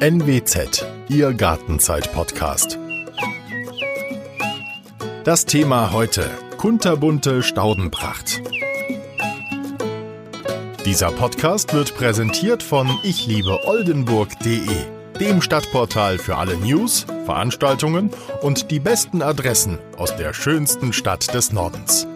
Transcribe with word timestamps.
NWZ, 0.00 0.86
Ihr 1.08 1.32
Gartenzeit-Podcast. 1.32 2.78
Das 5.24 5.44
Thema 5.44 5.92
heute: 5.92 6.30
kunterbunte 6.56 7.42
Staudenpracht. 7.42 8.40
Dieser 10.84 11.10
Podcast 11.10 11.74
wird 11.74 11.96
präsentiert 11.96 12.62
von 12.62 12.88
ichliebe-oldenburg.de, 13.02 14.68
dem 15.20 15.42
Stadtportal 15.42 16.18
für 16.18 16.36
alle 16.36 16.56
News, 16.56 17.06
Veranstaltungen 17.24 18.10
und 18.40 18.70
die 18.70 18.80
besten 18.80 19.20
Adressen 19.20 19.78
aus 19.96 20.16
der 20.16 20.32
schönsten 20.32 20.92
Stadt 20.92 21.34
des 21.34 21.52
Nordens. 21.52 22.06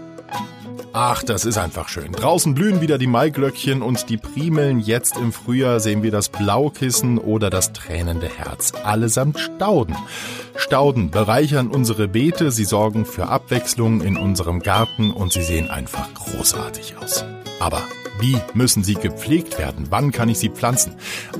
Ach, 0.94 1.22
das 1.22 1.46
ist 1.46 1.56
einfach 1.56 1.88
schön. 1.88 2.12
Draußen 2.12 2.54
blühen 2.54 2.82
wieder 2.82 2.98
die 2.98 3.06
Maiglöckchen 3.06 3.80
und 3.80 4.10
die 4.10 4.18
Primeln. 4.18 4.78
Jetzt 4.78 5.16
im 5.16 5.32
Frühjahr 5.32 5.80
sehen 5.80 6.02
wir 6.02 6.10
das 6.10 6.28
Blaukissen 6.28 7.16
oder 7.16 7.48
das 7.48 7.72
tränende 7.72 8.28
Herz. 8.28 8.72
Allesamt 8.84 9.40
Stauden. 9.40 9.96
Stauden 10.54 11.10
bereichern 11.10 11.68
unsere 11.68 12.08
Beete, 12.08 12.50
sie 12.50 12.66
sorgen 12.66 13.06
für 13.06 13.28
Abwechslung 13.28 14.02
in 14.02 14.18
unserem 14.18 14.60
Garten 14.60 15.10
und 15.10 15.32
sie 15.32 15.42
sehen 15.42 15.70
einfach 15.70 16.12
großartig 16.12 16.96
aus. 16.98 17.24
Aber 17.58 17.82
wie 18.20 18.36
müssen 18.54 18.84
sie 18.84 18.94
gepflegt 18.94 19.58
werden? 19.58 19.86
Wann 19.90 20.12
kann 20.12 20.28
ich 20.28 20.38
sie 20.38 20.48
pflanzen? 20.48 20.94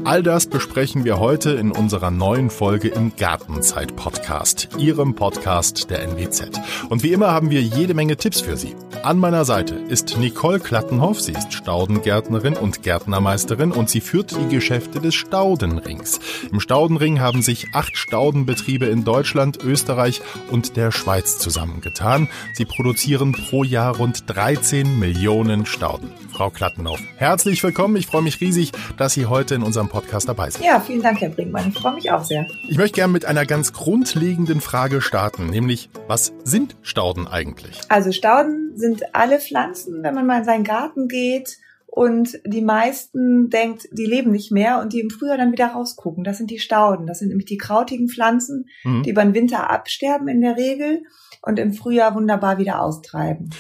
All 0.05 0.23
das 0.23 0.47
besprechen 0.47 1.05
wir 1.05 1.19
heute 1.19 1.51
in 1.53 1.71
unserer 1.71 2.11
neuen 2.11 2.51
Folge 2.51 2.89
im 2.89 3.13
Gartenzeit-Podcast, 3.17 4.69
Ihrem 4.79 5.15
Podcast 5.15 5.91
der 5.91 6.03
NWZ. 6.03 6.61
Und 6.89 7.03
wie 7.03 7.13
immer 7.13 7.31
haben 7.31 7.51
wir 7.51 7.63
jede 7.63 7.95
Menge 7.95 8.17
Tipps 8.17 8.41
für 8.41 8.57
Sie. 8.57 8.75
An 9.03 9.19
meiner 9.19 9.45
Seite 9.45 9.75
ist 9.75 10.17
Nicole 10.19 10.61
Klattenhoff. 10.61 11.21
Sie 11.21 11.33
ist 11.33 11.53
Staudengärtnerin 11.53 12.55
und 12.55 12.83
Gärtnermeisterin 12.83 13.73
und 13.73 13.91
sie 13.91 14.01
führt 14.01 14.31
die 14.31 14.49
Geschäfte 14.49 15.01
des 15.01 15.15
Staudenrings. 15.15 16.21
Im 16.53 16.61
Staudenring 16.61 17.21
haben 17.21 17.43
sich 17.43 17.67
acht 17.73 17.97
Staudenbetriebe 17.97 18.87
in 18.87 19.03
Deutschland, 19.03 19.59
Österreich 19.65 20.21
und 20.51 20.77
der 20.77 20.93
Schweiz 20.93 21.39
zusammengetan. 21.39 22.29
Sie 22.55 22.65
produzieren 22.65 23.33
pro 23.33 23.65
Jahr 23.65 23.97
rund 23.97 24.23
13 24.29 25.01
Millionen 25.01 25.67
Stauden. 25.67 26.13
Frau 26.33 26.51
Klattenhoff. 26.51 27.01
Herzlich 27.17 27.63
willkommen. 27.63 27.97
Ich 27.97 28.07
freue 28.07 28.23
mich 28.23 28.41
riesig, 28.41 28.73
dass 28.97 29.13
Sie 29.13 29.27
heute 29.27 29.55
in 29.55 29.63
unserem 29.63 29.89
Podcast 29.89 30.29
dabei 30.29 30.51
sind. 30.51 30.65
Ja, 30.65 30.81
vielen 30.81 31.03
Dank, 31.03 31.21
Herr 31.21 31.29
Brinkmann. 31.29 31.69
Ich 31.69 31.79
freue 31.79 31.95
mich 31.95 32.11
auch 32.11 32.25
sehr. 32.25 32.47
Ich 32.69 32.79
möchte 32.79 32.97
gerne 32.97 33.13
mit 33.13 33.27
einer 33.27 33.45
ganz 33.45 33.73
grundlegenden 33.73 34.61
Frage 34.61 35.03
starten, 35.03 35.47
nämlich 35.47 35.91
was 36.09 36.33
sind 36.45 36.77
Stauden 36.83 37.29
eigentlich? 37.29 37.79
Also 37.89 38.13
Stauden 38.13 38.73
sind 38.77 39.15
alle 39.15 39.39
Pflanzen, 39.39 40.03
wenn 40.03 40.15
man 40.15 40.27
mal 40.27 40.39
in 40.39 40.45
seinen 40.45 40.65
Garten 40.65 41.09
geht 41.09 41.59
und 41.87 42.41
die 42.47 42.63
meisten 42.63 43.51
denkt, 43.51 43.87
die 43.93 44.07
leben 44.07 44.31
nicht 44.31 44.51
mehr 44.51 44.81
und 44.81 44.95
die 44.95 45.01
im 45.01 45.11
Frühjahr 45.11 45.37
dann 45.37 45.53
wieder 45.53 45.67
rausgucken. 45.67 46.25
Das 46.25 46.39
sind 46.39 46.51
die 46.51 46.59
Stauden. 46.59 47.07
Das 47.07 47.19
sind 47.19 47.29
nämlich 47.29 47.45
die 47.45 47.59
krautigen 47.59 48.09
Pflanzen, 48.09 48.67
mhm. 48.83 49.03
die 49.03 49.11
über 49.11 49.23
den 49.23 49.35
Winter 49.35 49.71
absterben 49.71 50.27
in 50.29 50.41
der 50.41 50.57
Regel 50.57 51.03
und 51.43 51.59
im 51.59 51.75
Frühjahr 51.75 52.15
wunderbar 52.15 52.57
wieder 52.57 52.81
austreiben. 52.81 53.51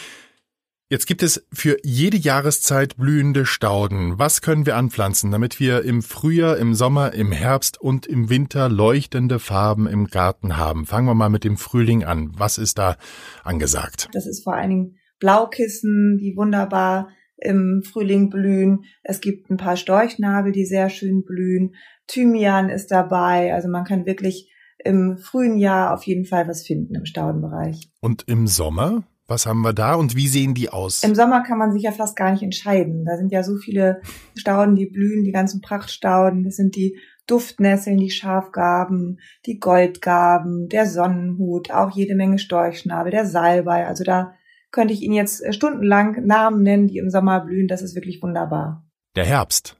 Jetzt 0.92 1.06
gibt 1.06 1.22
es 1.22 1.46
für 1.50 1.78
jede 1.82 2.18
Jahreszeit 2.18 2.98
blühende 2.98 3.46
Stauden. 3.46 4.18
Was 4.18 4.42
können 4.42 4.66
wir 4.66 4.76
anpflanzen, 4.76 5.30
damit 5.30 5.58
wir 5.58 5.84
im 5.84 6.02
Frühjahr, 6.02 6.58
im 6.58 6.74
Sommer, 6.74 7.14
im 7.14 7.32
Herbst 7.32 7.80
und 7.80 8.06
im 8.06 8.28
Winter 8.28 8.68
leuchtende 8.68 9.38
Farben 9.38 9.86
im 9.86 10.08
Garten 10.08 10.58
haben? 10.58 10.84
Fangen 10.84 11.06
wir 11.06 11.14
mal 11.14 11.30
mit 11.30 11.44
dem 11.44 11.56
Frühling 11.56 12.04
an. 12.04 12.32
Was 12.36 12.58
ist 12.58 12.76
da 12.76 12.98
angesagt? 13.42 14.10
Das 14.12 14.26
ist 14.26 14.44
vor 14.44 14.54
allen 14.54 14.68
Dingen 14.68 14.96
Blaukissen, 15.18 16.18
die 16.18 16.36
wunderbar 16.36 17.08
im 17.38 17.82
Frühling 17.90 18.28
blühen. 18.28 18.80
Es 19.02 19.22
gibt 19.22 19.48
ein 19.48 19.56
paar 19.56 19.78
Storchnabel, 19.78 20.52
die 20.52 20.66
sehr 20.66 20.90
schön 20.90 21.24
blühen. 21.24 21.74
Thymian 22.06 22.68
ist 22.68 22.88
dabei. 22.88 23.54
Also 23.54 23.70
man 23.70 23.84
kann 23.84 24.04
wirklich 24.04 24.52
im 24.84 25.16
frühen 25.16 25.56
Jahr 25.56 25.94
auf 25.94 26.04
jeden 26.04 26.26
Fall 26.26 26.46
was 26.48 26.66
finden 26.66 26.94
im 26.96 27.06
Staudenbereich. 27.06 27.90
Und 28.02 28.24
im 28.28 28.46
Sommer? 28.46 29.04
Was 29.28 29.46
haben 29.46 29.62
wir 29.62 29.72
da 29.72 29.94
und 29.94 30.16
wie 30.16 30.28
sehen 30.28 30.54
die 30.54 30.68
aus? 30.68 31.02
Im 31.04 31.14
Sommer 31.14 31.42
kann 31.42 31.58
man 31.58 31.72
sich 31.72 31.82
ja 31.82 31.92
fast 31.92 32.16
gar 32.16 32.32
nicht 32.32 32.42
entscheiden. 32.42 33.04
Da 33.04 33.16
sind 33.16 33.32
ja 33.32 33.42
so 33.42 33.56
viele 33.56 34.02
Stauden, 34.36 34.74
die 34.74 34.86
blühen, 34.86 35.24
die 35.24 35.32
ganzen 35.32 35.60
Prachtstauden. 35.60 36.44
Das 36.44 36.56
sind 36.56 36.74
die 36.76 36.98
Duftnesseln, 37.26 37.98
die 37.98 38.10
Schafgarben, 38.10 39.20
die 39.46 39.58
Goldgarben, 39.58 40.68
der 40.68 40.86
Sonnenhut, 40.86 41.70
auch 41.70 41.90
jede 41.92 42.14
Menge 42.14 42.38
Storchschnabel, 42.38 43.12
der 43.12 43.26
Salbei. 43.26 43.86
Also 43.86 44.04
da 44.04 44.34
könnte 44.72 44.92
ich 44.92 45.02
Ihnen 45.02 45.14
jetzt 45.14 45.42
stundenlang 45.54 46.26
Namen 46.26 46.62
nennen, 46.62 46.88
die 46.88 46.98
im 46.98 47.10
Sommer 47.10 47.40
blühen. 47.40 47.68
Das 47.68 47.82
ist 47.82 47.94
wirklich 47.94 48.22
wunderbar. 48.22 48.84
Der 49.14 49.24
Herbst. 49.24 49.78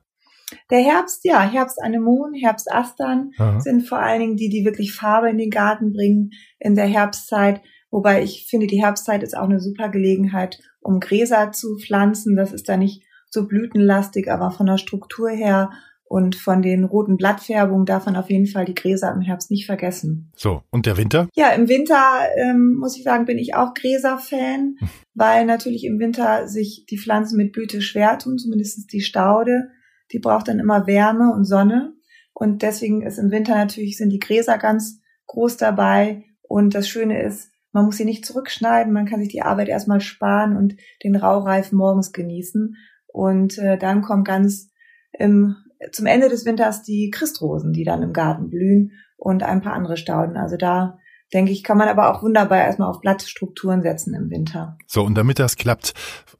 Der 0.71 0.81
Herbst, 0.81 1.25
ja, 1.25 1.41
Herbstanemon, 1.43 2.35
Herbstastern 2.35 3.31
Aha. 3.39 3.61
sind 3.61 3.89
vor 3.89 3.99
allen 3.99 4.21
Dingen 4.21 4.37
die, 4.37 4.51
die 4.51 4.65
wirklich 4.65 4.95
Farbe 4.95 5.31
in 5.31 5.39
den 5.39 5.51
Garten 5.51 5.93
bringen 5.93 6.31
in 6.59 6.75
der 6.75 6.87
Herbstzeit. 6.87 7.63
Wobei 7.93 8.23
ich 8.23 8.47
finde, 8.49 8.67
die 8.67 8.83
Herbstzeit 8.83 9.23
ist 9.23 9.37
auch 9.37 9.45
eine 9.45 9.61
super 9.61 9.91
Gelegenheit, 9.91 10.59
um 10.81 10.99
Gräser 10.99 11.53
zu 11.53 11.77
pflanzen. 11.77 12.35
Das 12.35 12.53
ist 12.53 12.69
da 12.69 12.77
nicht 12.77 13.05
so 13.29 13.47
blütenlastig, 13.47 14.31
aber 14.31 14.51
von 14.51 14.67
der 14.67 14.79
Struktur 14.79 15.29
her 15.29 15.71
und 16.05 16.35
von 16.35 16.63
den 16.63 16.85
roten 16.85 17.19
Blattfärbungen 17.19 17.85
darf 17.85 18.07
man 18.07 18.17
auf 18.17 18.31
jeden 18.31 18.47
Fall 18.47 18.65
die 18.65 18.75
Gräser 18.75 19.13
im 19.13 19.21
Herbst 19.21 19.51
nicht 19.51 19.67
vergessen. 19.67 20.33
So, 20.37 20.63
und 20.71 20.87
der 20.87 20.97
Winter? 20.97 21.29
Ja, 21.35 21.51
im 21.51 21.69
Winter 21.69 22.03
ähm, 22.37 22.77
muss 22.79 22.97
ich 22.97 23.03
sagen, 23.03 23.27
bin 23.27 23.39
ich 23.39 23.55
auch 23.55 23.75
Gräser-Fan, 23.75 24.77
hm. 24.79 24.89
weil 25.15 25.45
natürlich 25.45 25.85
im 25.85 25.99
Winter 25.99 26.49
sich 26.49 26.87
die 26.89 26.99
Pflanzen 26.99 27.37
mit 27.37 27.53
Blüte 27.53 27.83
schwer 27.83 28.19
tun, 28.19 28.39
zumindest 28.39 28.91
die 28.93 29.01
Staude. 29.03 29.71
Die 30.13 30.19
braucht 30.19 30.49
dann 30.49 30.59
immer 30.59 30.87
Wärme 30.87 31.33
und 31.33 31.45
Sonne. 31.45 31.93
Und 32.33 32.63
deswegen 32.63 33.03
ist 33.03 33.19
im 33.19 33.31
Winter 33.31 33.55
natürlich, 33.55 33.99
sind 33.99 34.11
die 34.11 34.19
Gräser 34.19 34.57
ganz 34.57 35.01
groß 35.27 35.59
dabei. 35.59 36.25
Und 36.43 36.75
das 36.75 36.89
Schöne 36.89 37.23
ist, 37.23 37.52
man 37.73 37.87
muss 37.87 37.97
sie 37.97 38.05
nicht 38.05 38.25
zurückschneiden, 38.25 38.93
man 38.93 39.07
kann 39.07 39.21
sich 39.21 39.31
die 39.31 39.43
Arbeit 39.43 39.69
erstmal 39.69 40.01
sparen 40.01 40.57
und 40.57 40.77
den 41.03 41.17
Raureif 41.17 41.73
morgens 41.73 42.13
genießen. 42.13 42.77
Und 43.07 43.59
äh, 43.59 43.79
dann 43.79 44.03
kommt 44.03 44.27
ganz 44.27 44.71
im, 45.13 45.57
zum 45.91 46.07
Ende 46.07 46.29
des 46.29 46.45
Winters 46.45 46.83
die 46.83 47.11
Christrosen, 47.11 47.73
die 47.73 47.85
dann 47.85 48.03
im 48.03 48.13
Garten 48.13 48.49
blühen 48.49 48.93
und 49.17 49.43
ein 49.43 49.63
paar 49.63 49.75
andere 49.75 49.97
Stauden. 49.97 50.37
Also 50.37 50.57
da 50.57 50.99
denke 51.33 51.53
ich, 51.53 51.63
kann 51.63 51.79
man 51.79 51.89
aber 51.89 52.11
auch 52.11 52.23
wunderbar 52.23 52.59
erstmal 52.59 52.89
auf 52.89 53.01
Blattstrukturen 53.01 53.83
setzen 53.83 54.15
im 54.15 54.31
Winter. 54.31 54.77
So, 54.87 55.03
und 55.03 55.17
damit 55.17 55.39
das 55.39 55.57
klappt, 55.57 55.95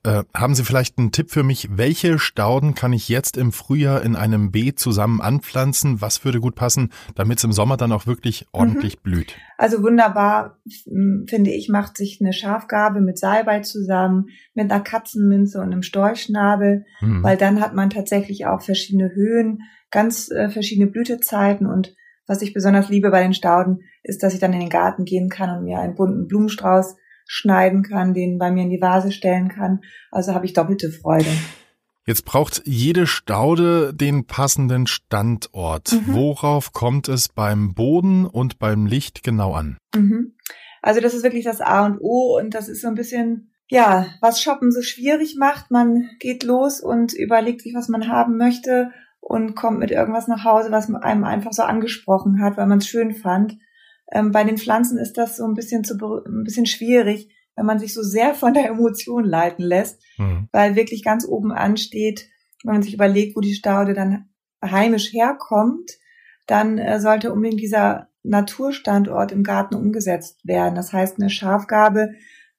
äh, 0.05 0.25
haben 0.35 0.55
Sie 0.55 0.65
vielleicht 0.65 0.99
einen 0.99 1.13
Tipp 1.13 1.31
für 1.31 1.43
mich? 1.43 1.69
Welche 1.73 2.19
Stauden 2.19 2.75
kann 2.75 2.93
ich 2.93 3.09
jetzt 3.09 3.37
im 3.37 3.53
Frühjahr 3.53 4.03
in 4.03 4.17
einem 4.17 4.51
Beet 4.51 4.79
zusammen 4.79 5.21
anpflanzen? 5.21 6.01
Was 6.01 6.25
würde 6.25 6.41
gut 6.41 6.55
passen, 6.55 6.91
damit 7.15 7.39
es 7.39 7.45
im 7.45 7.53
Sommer 7.53 7.77
dann 7.77 7.93
auch 7.93 8.07
wirklich 8.07 8.47
ordentlich 8.53 8.97
mhm. 8.97 9.03
blüht? 9.03 9.37
Also 9.57 9.83
wunderbar, 9.83 10.59
finde 11.27 11.51
ich, 11.53 11.69
macht 11.69 11.97
sich 11.97 12.19
eine 12.21 12.33
Schafgabe 12.33 13.01
mit 13.01 13.19
Salbei 13.19 13.61
zusammen, 13.61 14.27
mit 14.55 14.71
einer 14.71 14.83
Katzenminze 14.83 15.59
und 15.59 15.73
einem 15.73 15.83
Storchschnabel, 15.83 16.85
mhm. 17.01 17.23
weil 17.23 17.37
dann 17.37 17.61
hat 17.61 17.75
man 17.75 17.91
tatsächlich 17.91 18.47
auch 18.47 18.61
verschiedene 18.61 19.15
Höhen, 19.15 19.61
ganz 19.91 20.31
äh, 20.31 20.49
verschiedene 20.49 20.91
Blütezeiten 20.91 21.67
und 21.67 21.95
was 22.27 22.43
ich 22.43 22.53
besonders 22.53 22.89
liebe 22.89 23.11
bei 23.11 23.23
den 23.23 23.35
Stauden, 23.35 23.81
ist, 24.03 24.23
dass 24.23 24.35
ich 24.35 24.41
dann 24.41 24.53
in 24.53 24.61
den 24.61 24.69
Garten 24.69 25.05
gehen 25.05 25.29
kann 25.29 25.57
und 25.57 25.65
mir 25.65 25.79
einen 25.79 25.95
bunten 25.95 26.27
Blumenstrauß 26.27 26.97
schneiden 27.27 27.83
kann, 27.83 28.15
den 28.15 28.39
bei 28.39 28.51
mir 28.51 28.65
in 28.65 28.71
die 28.71 28.81
Vase 28.81 29.13
stellen 29.13 29.49
kann. 29.49 29.81
Also 30.11 30.35
habe 30.35 30.47
ich 30.47 30.53
doppelte 30.53 30.91
Freude. 30.91 31.31
Jetzt 32.05 32.25
braucht 32.25 32.63
jede 32.65 33.07
Staude 33.07 33.95
den 33.95 34.27
passenden 34.27 34.87
Standort. 34.89 35.93
Mhm. 35.93 36.15
Worauf 36.15 36.73
kommt 36.73 37.09
es 37.09 37.29
beim 37.29 37.75
Boden 37.75 38.27
und 38.27 38.59
beim 38.59 38.87
Licht 38.87 39.23
genau 39.23 39.53
an? 39.55 39.79
Mhm. 39.95 40.35
Also 40.81 41.01
das 41.01 41.15
ist 41.15 41.23
wirklich 41.23 41.45
das 41.45 41.61
A 41.61 41.87
und 41.87 42.01
O 42.01 42.39
und 42.39 42.55
das 42.55 42.69
ist 42.69 42.83
so 42.83 42.89
ein 42.89 42.97
bisschen, 42.97 43.53
ja, 43.69 44.07
was 44.21 44.43
Shoppen 44.43 44.73
so 44.73 44.83
schwierig 44.83 45.37
macht. 45.39 45.71
Man 45.71 46.11
geht 46.19 46.43
los 46.43 46.81
und 46.81 47.13
überlegt 47.13 47.61
sich, 47.61 47.73
was 47.75 47.89
man 47.89 48.09
haben 48.09 48.37
möchte 48.37 48.91
und 49.23 49.55
kommt 49.55 49.79
mit 49.79 49.93
irgendwas 49.93 50.27
nach 50.27 50.45
Hause, 50.45 50.73
was 50.73 50.93
einem 50.93 51.25
einfach 51.25 51.53
so 51.53 51.63
angesprochen 51.63 52.43
hat, 52.43 52.57
weil 52.57 52.67
man 52.67 52.79
es 52.79 52.89
schön 52.89 53.15
fand. 53.15 53.57
Ähm, 54.11 54.33
bei 54.33 54.43
den 54.43 54.59
Pflanzen 54.59 54.99
ist 54.99 55.17
das 55.17 55.37
so 55.37 55.45
ein 55.45 55.55
bisschen 55.55 55.85
zu, 55.85 55.95
ein 55.95 56.43
bisschen 56.43 56.67
schwierig, 56.67 57.29
wenn 57.55 57.65
man 57.65 57.79
sich 57.79 57.95
so 57.95 58.03
sehr 58.03 58.35
von 58.35 58.53
der 58.53 58.67
Emotion 58.67 59.25
leiten 59.25 59.65
lässt, 59.65 60.03
mhm. 60.19 60.49
weil 60.53 60.75
wirklich 60.75 61.05
ganz 61.05 61.25
oben 61.25 61.53
ansteht, 61.53 62.29
wenn 62.65 62.75
man 62.75 62.83
sich 62.83 62.95
überlegt, 62.95 63.37
wo 63.37 63.41
die 63.41 63.55
Staude 63.55 63.95
dann 63.95 64.29
heimisch 64.63 65.13
herkommt, 65.13 65.93
dann 66.47 66.79
äh, 66.79 67.01
sollte 67.01 67.33
unbedingt 67.33 67.61
dieser 67.61 68.09
Naturstandort 68.25 69.33
im 69.33 69.45
Garten 69.45 69.77
umgesetzt 69.77 70.41
werden. 70.45 70.75
Das 70.75 70.93
heißt, 70.93 71.19
eine 71.19 71.31
Schafgabe, 71.31 72.11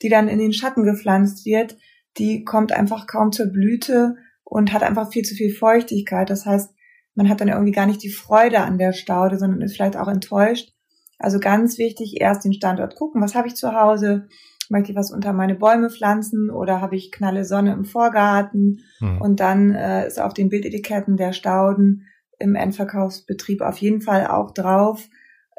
die 0.02 0.10
dann 0.10 0.30
in 0.30 0.40
den 0.40 0.54
Schatten 0.54 0.84
gepflanzt 0.84 1.46
wird, 1.46 1.78
die 2.18 2.46
kommt 2.46 2.72
einfach 2.72 3.06
kaum 3.06 3.32
zur 3.32 3.48
Blüte 3.48 4.16
und 4.54 4.72
hat 4.72 4.84
einfach 4.84 5.12
viel 5.12 5.24
zu 5.24 5.34
viel 5.34 5.52
Feuchtigkeit. 5.52 6.30
Das 6.30 6.46
heißt, 6.46 6.76
man 7.16 7.28
hat 7.28 7.42
dann 7.42 7.48
irgendwie 7.48 7.72
gar 7.72 7.88
nicht 7.88 8.04
die 8.04 8.12
Freude 8.12 8.60
an 8.60 8.78
der 8.78 8.94
Staude, 8.94 9.40
sondern 9.40 9.62
ist 9.62 9.76
vielleicht 9.76 9.98
auch 9.98 10.08
enttäuscht. 10.08 10.74
Also 11.18 11.40
ganz 11.40 11.80
wichtig, 11.80 12.22
erst 12.22 12.46
den 12.46 12.54
Standort 12.54 12.96
gucken, 12.96 13.20
was 13.20 13.34
habe 13.34 13.48
ich 13.48 13.56
zu 13.56 13.74
Hause? 13.74 14.28
Möchte 14.70 14.92
ich 14.92 14.98
was 14.98 15.12
unter 15.12 15.34
meine 15.34 15.56
Bäume 15.56 15.90
pflanzen 15.90 16.52
oder 16.52 16.82
habe 16.82 16.96
ich 16.96 17.12
knalle 17.12 17.46
Sonne 17.46 17.74
im 17.74 17.84
Vorgarten? 17.84 18.82
Mhm. 19.00 19.22
Und 19.22 19.40
dann 19.40 19.74
äh, 19.74 20.06
ist 20.06 20.22
auf 20.22 20.36
den 20.36 20.50
Bildetiketten 20.50 21.18
der 21.18 21.34
Stauden 21.34 22.06
im 22.38 22.54
Endverkaufsbetrieb 22.54 23.62
auf 23.62 23.78
jeden 23.78 24.02
Fall 24.02 24.28
auch 24.28 24.52
drauf, 24.52 25.10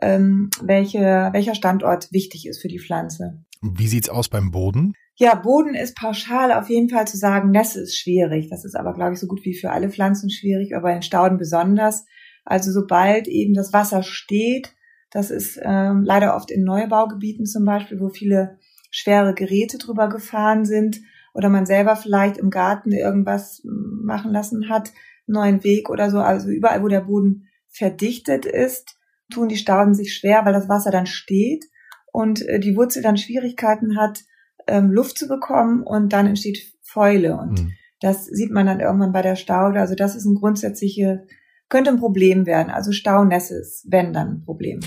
ähm, 0.02 0.50
welche, 0.62 1.30
welcher 1.32 1.56
Standort 1.56 2.12
wichtig 2.12 2.46
ist 2.46 2.62
für 2.62 2.68
die 2.68 2.78
Pflanze. 2.78 3.42
Wie 3.60 3.88
sieht's 3.88 4.08
aus 4.08 4.28
beim 4.28 4.52
Boden? 4.52 4.92
Ja, 5.16 5.36
Boden 5.36 5.74
ist 5.74 5.96
pauschal 5.96 6.52
auf 6.52 6.68
jeden 6.68 6.88
Fall 6.88 7.06
zu 7.06 7.16
sagen, 7.16 7.50
Nässe 7.50 7.82
ist 7.82 7.96
schwierig. 7.96 8.48
Das 8.50 8.64
ist 8.64 8.74
aber, 8.74 8.94
glaube 8.94 9.14
ich, 9.14 9.20
so 9.20 9.28
gut 9.28 9.44
wie 9.44 9.54
für 9.54 9.70
alle 9.70 9.88
Pflanzen 9.88 10.28
schwierig, 10.28 10.74
aber 10.74 10.92
in 10.92 11.02
Stauden 11.02 11.38
besonders. 11.38 12.04
Also 12.44 12.72
sobald 12.72 13.28
eben 13.28 13.54
das 13.54 13.72
Wasser 13.72 14.02
steht, 14.02 14.74
das 15.10 15.30
ist 15.30 15.60
ähm, 15.62 16.02
leider 16.04 16.34
oft 16.34 16.50
in 16.50 16.64
Neubaugebieten 16.64 17.46
zum 17.46 17.64
Beispiel, 17.64 18.00
wo 18.00 18.08
viele 18.08 18.58
schwere 18.90 19.34
Geräte 19.34 19.78
drüber 19.78 20.08
gefahren 20.08 20.64
sind 20.64 21.00
oder 21.32 21.48
man 21.48 21.66
selber 21.66 21.94
vielleicht 21.94 22.36
im 22.36 22.50
Garten 22.50 22.90
irgendwas 22.90 23.62
machen 23.64 24.32
lassen 24.32 24.68
hat, 24.68 24.92
neuen 25.26 25.62
Weg 25.62 25.90
oder 25.90 26.10
so. 26.10 26.18
Also 26.18 26.48
überall, 26.48 26.82
wo 26.82 26.88
der 26.88 27.02
Boden 27.02 27.48
verdichtet 27.68 28.46
ist, 28.46 28.96
tun 29.32 29.48
die 29.48 29.56
Stauden 29.56 29.94
sich 29.94 30.14
schwer, 30.14 30.44
weil 30.44 30.52
das 30.52 30.68
Wasser 30.68 30.90
dann 30.90 31.06
steht 31.06 31.64
und 32.12 32.46
äh, 32.48 32.58
die 32.58 32.76
Wurzel 32.76 33.02
dann 33.02 33.16
Schwierigkeiten 33.16 33.96
hat, 33.96 34.24
ähm, 34.66 34.90
Luft 34.90 35.18
zu 35.18 35.28
bekommen 35.28 35.82
und 35.82 36.12
dann 36.12 36.26
entsteht 36.26 36.74
Fäule 36.82 37.36
und 37.36 37.60
mhm. 37.60 37.72
das 38.00 38.26
sieht 38.26 38.50
man 38.50 38.66
dann 38.66 38.80
irgendwann 38.80 39.12
bei 39.12 39.22
der 39.22 39.36
Staude. 39.36 39.80
Also 39.80 39.94
das 39.94 40.14
ist 40.14 40.24
ein 40.24 40.34
grundsätzliche, 40.34 41.26
könnte 41.68 41.90
ein 41.90 41.98
Problem 41.98 42.46
werden. 42.46 42.70
Also 42.70 42.92
Staunässe 42.92 43.56
ist, 43.58 43.86
wenn 43.88 44.12
dann 44.12 44.28
ein 44.28 44.44
Problem. 44.44 44.80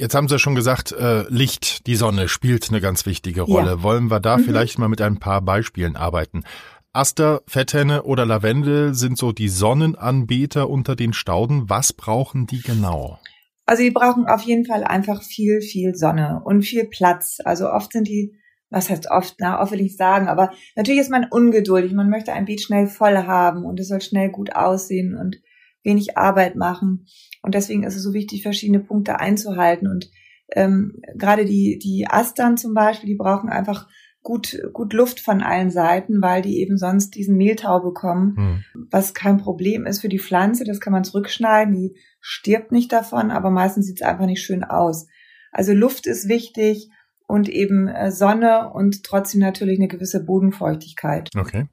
Jetzt 0.00 0.14
haben 0.14 0.28
Sie 0.28 0.34
ja 0.34 0.38
schon 0.38 0.54
gesagt, 0.54 0.92
äh, 0.92 1.24
Licht, 1.28 1.86
die 1.88 1.96
Sonne 1.96 2.28
spielt 2.28 2.68
eine 2.68 2.80
ganz 2.80 3.04
wichtige 3.04 3.42
Rolle. 3.42 3.70
Ja. 3.70 3.82
Wollen 3.82 4.10
wir 4.10 4.20
da 4.20 4.36
mhm. 4.36 4.44
vielleicht 4.44 4.78
mal 4.78 4.88
mit 4.88 5.00
ein 5.00 5.18
paar 5.18 5.40
Beispielen 5.42 5.96
arbeiten? 5.96 6.44
Aster, 6.92 7.42
Fetthenne 7.46 8.04
oder 8.04 8.24
Lavendel 8.24 8.94
sind 8.94 9.18
so 9.18 9.32
die 9.32 9.48
Sonnenanbeter 9.48 10.70
unter 10.70 10.96
den 10.96 11.12
Stauden. 11.12 11.68
Was 11.68 11.92
brauchen 11.92 12.46
die 12.46 12.62
genau? 12.62 13.18
Also 13.66 13.82
die 13.82 13.90
brauchen 13.90 14.26
auf 14.26 14.42
jeden 14.42 14.64
Fall 14.64 14.82
einfach 14.82 15.22
viel, 15.22 15.60
viel 15.60 15.94
Sonne 15.94 16.40
und 16.44 16.62
viel 16.62 16.86
Platz. 16.86 17.38
Also 17.44 17.70
oft 17.70 17.92
sind 17.92 18.08
die, 18.08 18.34
was 18.70 18.90
heißt 18.90 19.10
oft, 19.10 19.36
na, 19.38 19.60
oft 19.62 19.72
will 19.72 19.80
ich 19.80 19.96
sagen, 19.96 20.28
aber 20.28 20.50
natürlich 20.76 21.00
ist 21.00 21.10
man 21.10 21.26
ungeduldig. 21.30 21.92
Man 21.92 22.10
möchte 22.10 22.32
ein 22.32 22.44
Beet 22.44 22.60
schnell 22.60 22.86
voll 22.86 23.16
haben 23.16 23.64
und 23.64 23.80
es 23.80 23.88
soll 23.88 24.00
schnell 24.00 24.30
gut 24.30 24.54
aussehen 24.54 25.16
und 25.16 25.40
wenig 25.82 26.18
Arbeit 26.18 26.56
machen. 26.56 27.06
Und 27.42 27.54
deswegen 27.54 27.84
ist 27.84 27.96
es 27.96 28.02
so 28.02 28.12
wichtig, 28.12 28.42
verschiedene 28.42 28.80
Punkte 28.80 29.20
einzuhalten. 29.20 29.88
Und 29.88 30.10
ähm, 30.54 31.00
gerade 31.14 31.44
die, 31.44 31.78
die 31.78 32.06
Astern 32.08 32.56
zum 32.56 32.74
Beispiel, 32.74 33.08
die 33.08 33.16
brauchen 33.16 33.48
einfach 33.48 33.88
gut, 34.22 34.60
gut 34.74 34.92
Luft 34.92 35.20
von 35.20 35.42
allen 35.42 35.70
Seiten, 35.70 36.20
weil 36.20 36.42
die 36.42 36.60
eben 36.60 36.76
sonst 36.76 37.14
diesen 37.14 37.36
Mehltau 37.36 37.80
bekommen, 37.80 38.36
hm. 38.36 38.86
was 38.90 39.14
kein 39.14 39.38
Problem 39.38 39.86
ist 39.86 40.00
für 40.00 40.10
die 40.10 40.18
Pflanze. 40.18 40.64
Das 40.64 40.80
kann 40.80 40.92
man 40.92 41.04
zurückschneiden, 41.04 41.74
die 41.74 41.96
stirbt 42.20 42.72
nicht 42.72 42.92
davon, 42.92 43.30
aber 43.30 43.50
meistens 43.50 43.86
sieht 43.86 44.02
es 44.02 44.06
einfach 44.06 44.26
nicht 44.26 44.42
schön 44.42 44.64
aus. 44.64 45.06
Also 45.52 45.72
Luft 45.72 46.06
ist 46.06 46.28
wichtig 46.28 46.90
und 47.28 47.48
eben 47.48 47.86
äh, 47.86 48.10
Sonne 48.10 48.70
und 48.72 49.04
trotzdem 49.04 49.40
natürlich 49.40 49.78
eine 49.78 49.86
gewisse 49.86 50.24
Bodenfeuchtigkeit. 50.24 51.30
Okay. 51.38 51.66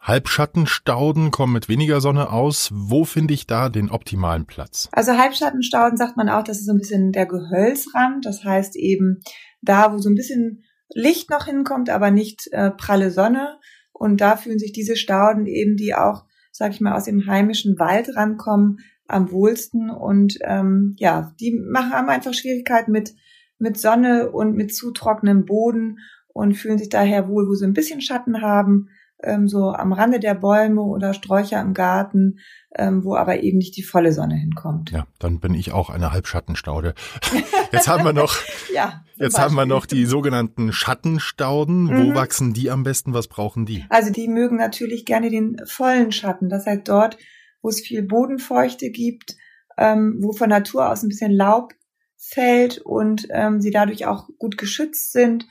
Halbschattenstauden 0.00 1.30
kommen 1.30 1.52
mit 1.52 1.68
weniger 1.68 2.00
Sonne 2.00 2.32
aus. 2.32 2.70
Wo 2.72 3.04
finde 3.04 3.34
ich 3.34 3.46
da 3.46 3.68
den 3.68 3.90
optimalen 3.90 4.46
Platz? 4.46 4.88
Also 4.92 5.12
Halbschattenstauden 5.18 5.98
sagt 5.98 6.16
man 6.16 6.30
auch, 6.30 6.42
das 6.42 6.58
ist 6.58 6.66
so 6.66 6.72
ein 6.72 6.78
bisschen 6.78 7.12
der 7.12 7.26
Gehölzrand. 7.26 8.24
Das 8.24 8.42
heißt 8.42 8.76
eben 8.76 9.20
da, 9.60 9.92
wo 9.92 9.98
so 9.98 10.08
ein 10.08 10.14
bisschen 10.14 10.64
Licht 10.94 11.28
noch 11.28 11.44
hinkommt, 11.44 11.90
aber 11.90 12.10
nicht 12.10 12.48
äh, 12.52 12.70
pralle 12.70 13.10
Sonne. 13.10 13.58
Und 13.92 14.22
da 14.22 14.36
fühlen 14.36 14.58
sich 14.58 14.72
diese 14.72 14.96
Stauden 14.96 15.44
eben, 15.44 15.76
die 15.76 15.94
auch, 15.94 16.24
sag 16.50 16.72
ich 16.72 16.80
mal, 16.80 16.94
aus 16.94 17.04
dem 17.04 17.26
heimischen 17.26 17.78
Wald 17.78 18.16
rankommen, 18.16 18.78
am 19.06 19.30
wohlsten. 19.30 19.90
Und 19.90 20.38
ähm, 20.42 20.94
ja, 20.98 21.34
die 21.40 21.60
machen 21.70 21.92
haben 21.92 22.08
einfach 22.08 22.32
Schwierigkeiten 22.32 22.92
mit, 22.92 23.12
mit 23.58 23.78
Sonne 23.78 24.30
und 24.30 24.54
mit 24.56 24.74
zu 24.74 24.90
trockenem 24.92 25.44
Boden 25.44 25.98
und 26.28 26.54
fühlen 26.54 26.78
sich 26.78 26.88
daher 26.88 27.28
wohl, 27.28 27.48
wo 27.48 27.54
sie 27.54 27.66
ein 27.66 27.74
bisschen 27.74 28.00
Schatten 28.00 28.42
haben 28.42 28.88
ähm, 29.22 29.48
so 29.48 29.72
am 29.72 29.92
Rande 29.92 30.20
der 30.20 30.34
Bäume 30.34 30.82
oder 30.82 31.14
Sträucher 31.14 31.60
im 31.60 31.74
Garten, 31.74 32.38
ähm, 32.74 33.04
wo 33.04 33.16
aber 33.16 33.42
eben 33.42 33.58
nicht 33.58 33.76
die 33.76 33.82
volle 33.82 34.12
Sonne 34.12 34.36
hinkommt. 34.36 34.90
Ja, 34.90 35.06
dann 35.18 35.40
bin 35.40 35.54
ich 35.54 35.72
auch 35.72 35.90
eine 35.90 36.12
Halbschattenstaude. 36.12 36.94
Jetzt 37.72 37.88
haben 37.88 38.04
wir 38.04 38.12
noch, 38.12 38.34
ja, 38.74 39.04
jetzt 39.16 39.34
Beispiel. 39.34 39.44
haben 39.44 39.54
wir 39.56 39.66
noch 39.66 39.86
die 39.86 40.06
sogenannten 40.06 40.72
Schattenstauden. 40.72 41.84
Mhm. 41.84 42.10
Wo 42.10 42.14
wachsen 42.14 42.54
die 42.54 42.70
am 42.70 42.82
besten? 42.82 43.12
Was 43.12 43.28
brauchen 43.28 43.66
die? 43.66 43.84
Also 43.90 44.10
die 44.10 44.28
mögen 44.28 44.56
natürlich 44.56 45.04
gerne 45.04 45.30
den 45.30 45.60
vollen 45.66 46.12
Schatten. 46.12 46.48
Das 46.48 46.66
heißt 46.66 46.88
dort, 46.88 47.18
wo 47.60 47.68
es 47.68 47.80
viel 47.80 48.02
Bodenfeuchte 48.02 48.90
gibt, 48.90 49.36
ähm, 49.76 50.18
wo 50.20 50.32
von 50.32 50.48
Natur 50.48 50.90
aus 50.90 51.02
ein 51.02 51.08
bisschen 51.08 51.32
Laub 51.32 51.74
fällt 52.18 52.78
und 52.78 53.28
ähm, 53.30 53.60
sie 53.60 53.70
dadurch 53.70 54.06
auch 54.06 54.28
gut 54.38 54.58
geschützt 54.58 55.12
sind 55.12 55.46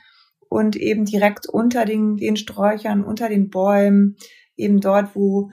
und 0.48 0.76
eben 0.76 1.04
direkt 1.04 1.48
unter 1.48 1.84
den, 1.84 2.16
den 2.16 2.36
Sträuchern, 2.36 3.02
unter 3.02 3.28
den 3.28 3.50
Bäumen, 3.50 4.16
eben 4.56 4.80
dort, 4.80 5.16
wo 5.16 5.50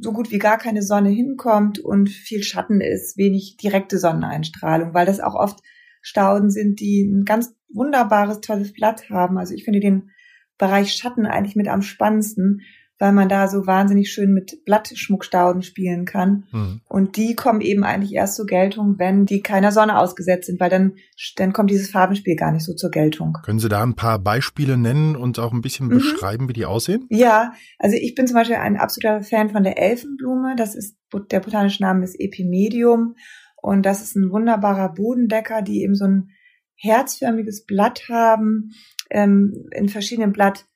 so 0.00 0.12
gut 0.12 0.30
wie 0.30 0.38
gar 0.38 0.58
keine 0.58 0.82
Sonne 0.82 1.10
hinkommt 1.10 1.78
und 1.78 2.08
viel 2.10 2.42
Schatten 2.42 2.80
ist, 2.80 3.16
wenig 3.16 3.56
direkte 3.56 3.98
Sonneneinstrahlung, 3.98 4.92
weil 4.92 5.06
das 5.06 5.20
auch 5.20 5.34
oft 5.34 5.60
Stauden 6.02 6.50
sind, 6.50 6.80
die 6.80 7.02
ein 7.02 7.24
ganz 7.24 7.54
wunderbares, 7.72 8.40
tolles 8.40 8.72
Blatt 8.72 9.08
haben. 9.10 9.38
Also 9.38 9.54
ich 9.54 9.64
finde 9.64 9.80
den 9.80 10.10
Bereich 10.58 10.92
Schatten 10.92 11.26
eigentlich 11.26 11.56
mit 11.56 11.68
am 11.68 11.82
spannendsten, 11.82 12.62
weil 12.98 13.12
man 13.12 13.28
da 13.28 13.46
so 13.48 13.66
wahnsinnig 13.66 14.10
schön 14.10 14.32
mit 14.32 14.64
Blattschmuckstauden 14.64 15.62
spielen 15.62 16.06
kann. 16.06 16.44
Mhm. 16.50 16.80
Und 16.88 17.16
die 17.16 17.34
kommen 17.34 17.60
eben 17.60 17.84
eigentlich 17.84 18.14
erst 18.14 18.36
zur 18.36 18.46
Geltung, 18.46 18.94
wenn 18.98 19.26
die 19.26 19.42
keiner 19.42 19.70
Sonne 19.70 19.98
ausgesetzt 19.98 20.46
sind, 20.46 20.60
weil 20.60 20.70
dann, 20.70 20.94
dann 21.36 21.52
kommt 21.52 21.70
dieses 21.70 21.90
Farbenspiel 21.90 22.36
gar 22.36 22.52
nicht 22.52 22.64
so 22.64 22.74
zur 22.74 22.90
Geltung. 22.90 23.34
Können 23.44 23.58
Sie 23.58 23.68
da 23.68 23.82
ein 23.82 23.96
paar 23.96 24.18
Beispiele 24.18 24.76
nennen 24.76 25.14
und 25.14 25.38
auch 25.38 25.52
ein 25.52 25.60
bisschen 25.60 25.88
mhm. 25.88 25.94
beschreiben, 25.94 26.48
wie 26.48 26.54
die 26.54 26.64
aussehen? 26.64 27.06
Ja, 27.10 27.52
also 27.78 27.96
ich 28.00 28.14
bin 28.14 28.26
zum 28.26 28.34
Beispiel 28.34 28.56
ein 28.56 28.78
absoluter 28.78 29.22
Fan 29.22 29.50
von 29.50 29.62
der 29.62 29.78
Elfenblume. 29.78 30.54
Das 30.56 30.74
ist, 30.74 30.96
der 31.30 31.40
botanische 31.40 31.82
Name 31.82 32.04
ist 32.04 32.18
Epimedium. 32.18 33.14
Und 33.60 33.84
das 33.84 34.02
ist 34.02 34.16
ein 34.16 34.30
wunderbarer 34.30 34.94
Bodendecker, 34.94 35.60
die 35.60 35.82
eben 35.82 35.94
so 35.94 36.06
ein 36.06 36.30
herzförmiges 36.76 37.64
Blatt 37.64 38.04
haben, 38.08 38.70
ähm, 39.10 39.68
in 39.72 39.88
verschiedenen 39.88 40.32
Blatt 40.32 40.66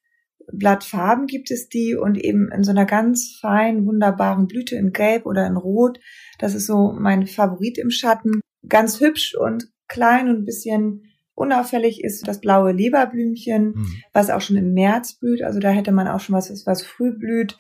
Blattfarben 0.53 1.27
gibt 1.27 1.51
es 1.51 1.69
die 1.69 1.95
und 1.95 2.19
eben 2.19 2.51
in 2.53 2.65
so 2.65 2.71
einer 2.71 2.87
ganz 2.87 3.39
feinen, 3.41 3.87
wunderbaren 3.87 4.47
Blüte 4.47 4.77
in 4.77 4.93
Gelb 4.93 5.27
oder 5.27 5.47
in 5.47 5.57
Rot. 5.57 6.01
Das 6.39 6.55
ist 6.55 6.67
so 6.67 6.93
mein 6.93 7.27
Favorit 7.27 7.79
im 7.79 7.91
Schatten. 7.91 8.41
Ganz 8.69 9.01
hübsch 9.01 9.35
und 9.35 9.69
klein 9.89 10.29
und 10.29 10.39
ein 10.39 10.45
bisschen 10.45 11.05
unauffällig 11.35 12.05
ist 12.05 12.29
das 12.29 12.41
blaue 12.41 12.73
Leberblümchen, 12.73 13.73
mhm. 13.75 13.95
was 14.13 14.31
auch 14.31 14.41
schon 14.41 14.57
im 14.57 14.75
März 14.75 15.15
blüht. 15.15 15.43
Also 15.43 15.59
da 15.59 15.71
hätte 15.71 15.93
man 15.93 16.07
auch 16.07 16.21
schon 16.21 16.35
was, 16.35 16.51
was 16.67 16.83
früh 16.83 17.13
blüht. 17.13 17.59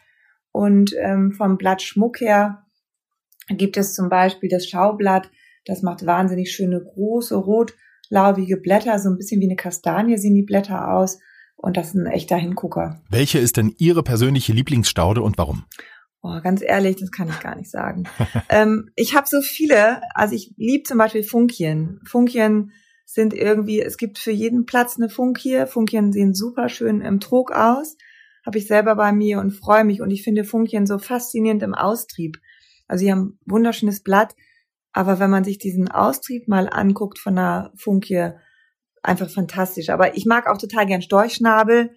Und 0.53 0.95
ähm, 0.99 1.33
vom 1.33 1.57
Blattschmuck 1.57 2.21
her 2.21 2.67
gibt 3.49 3.76
es 3.76 3.95
zum 3.95 4.09
Beispiel 4.09 4.49
das 4.49 4.67
Schaublatt. 4.67 5.31
Das 5.65 5.83
macht 5.83 6.05
wahnsinnig 6.05 6.53
schöne, 6.53 6.83
große, 6.83 7.37
rotlaubige 7.37 8.57
Blätter. 8.57 8.99
So 8.99 9.11
ein 9.11 9.17
bisschen 9.17 9.41
wie 9.41 9.47
eine 9.47 9.57
Kastanie 9.57 10.19
sehen 10.19 10.35
die 10.35 10.43
Blätter 10.43 10.93
aus. 10.93 11.19
Und 11.62 11.76
das 11.76 11.88
ist 11.88 11.95
ein 11.95 12.07
echter 12.07 12.37
Hingucker. 12.37 13.02
Welche 13.11 13.38
ist 13.38 13.59
denn 13.59 13.75
Ihre 13.76 14.02
persönliche 14.02 14.52
Lieblingsstaude 14.55 15.21
und 15.21 15.37
warum? 15.37 15.64
Oh, 16.23 16.40
ganz 16.43 16.62
ehrlich, 16.62 16.97
das 16.97 17.11
kann 17.11 17.29
ich 17.29 17.38
gar 17.40 17.55
nicht 17.55 17.71
sagen. 17.71 18.05
ähm, 18.49 18.90
ich 18.97 19.14
habe 19.14 19.26
so 19.29 19.43
viele, 19.43 20.00
also 20.14 20.35
ich 20.35 20.55
liebe 20.57 20.85
zum 20.85 20.97
Beispiel 20.97 21.23
Funkien. 21.23 22.00
Funkien 22.07 22.73
sind 23.05 23.35
irgendwie, 23.35 23.81
es 23.81 23.99
gibt 23.99 24.19
für 24.19 24.31
jeden 24.31 24.64
Platz 24.64 24.97
eine 24.97 25.11
Funkie. 25.11 25.67
Funkien 25.67 26.12
sehen 26.12 26.35
super 26.35 26.69
schön 26.69 27.02
im 27.02 27.21
Trog 27.21 27.52
aus. 27.52 27.97
Habe 28.47 28.57
ich 28.57 28.67
selber 28.67 28.97
bei 28.97 29.12
mir 29.12 29.38
und 29.38 29.50
freue 29.50 29.85
mich. 29.85 30.00
Und 30.00 30.11
ich 30.11 30.23
finde 30.23 30.45
Funkien 30.45 30.87
so 30.87 30.99
faszinierend 30.99 31.62
im 31.62 31.75
Austrieb. 31.75 32.38
Also 32.88 33.05
sie 33.05 33.12
haben 33.12 33.38
wunderschönes 33.45 34.02
Blatt. 34.02 34.35
Aber 34.93 35.21
wenn 35.21 35.31
man 35.31 35.45
sich 35.45 35.59
diesen 35.59 35.90
Austrieb 35.90 36.49
mal 36.49 36.69
anguckt 36.71 37.19
von 37.19 37.37
einer 37.37 37.73
Funkie, 37.76 38.33
einfach 39.02 39.30
fantastisch. 39.30 39.90
Aber 39.90 40.16
ich 40.16 40.26
mag 40.26 40.47
auch 40.47 40.59
total 40.59 40.87
gern 40.87 41.02
Storchschnabel, 41.02 41.90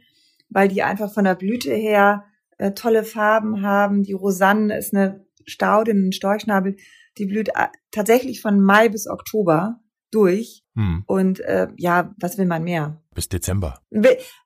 weil 0.50 0.68
die 0.68 0.84
einfach 0.84 1.14
von 1.14 1.24
der 1.24 1.36
Blüte 1.36 1.74
her 1.74 2.26
äh, 2.58 2.72
tolle 2.72 3.04
Farben 3.04 3.62
haben. 3.62 4.04
Die 4.04 4.14
Rosanne 4.14 4.78
ist 4.78 4.94
eine 4.94 5.26
Staude, 5.46 5.92
ein 5.92 6.12
Storchschnabel, 6.12 6.78
die 7.18 7.26
blüht 7.26 7.50
äh, 7.50 7.68
tatsächlich 7.92 8.42
von 8.42 8.62
Mai 8.62 8.90
bis 8.90 9.08
Oktober 9.08 9.80
durch. 10.14 10.64
Hm. 10.76 11.04
Und 11.06 11.40
äh, 11.42 11.68
ja, 11.78 12.14
was 12.20 12.38
will 12.38 12.46
man 12.46 12.64
mehr? 12.64 13.00
Bis 13.14 13.30
Dezember. 13.30 13.80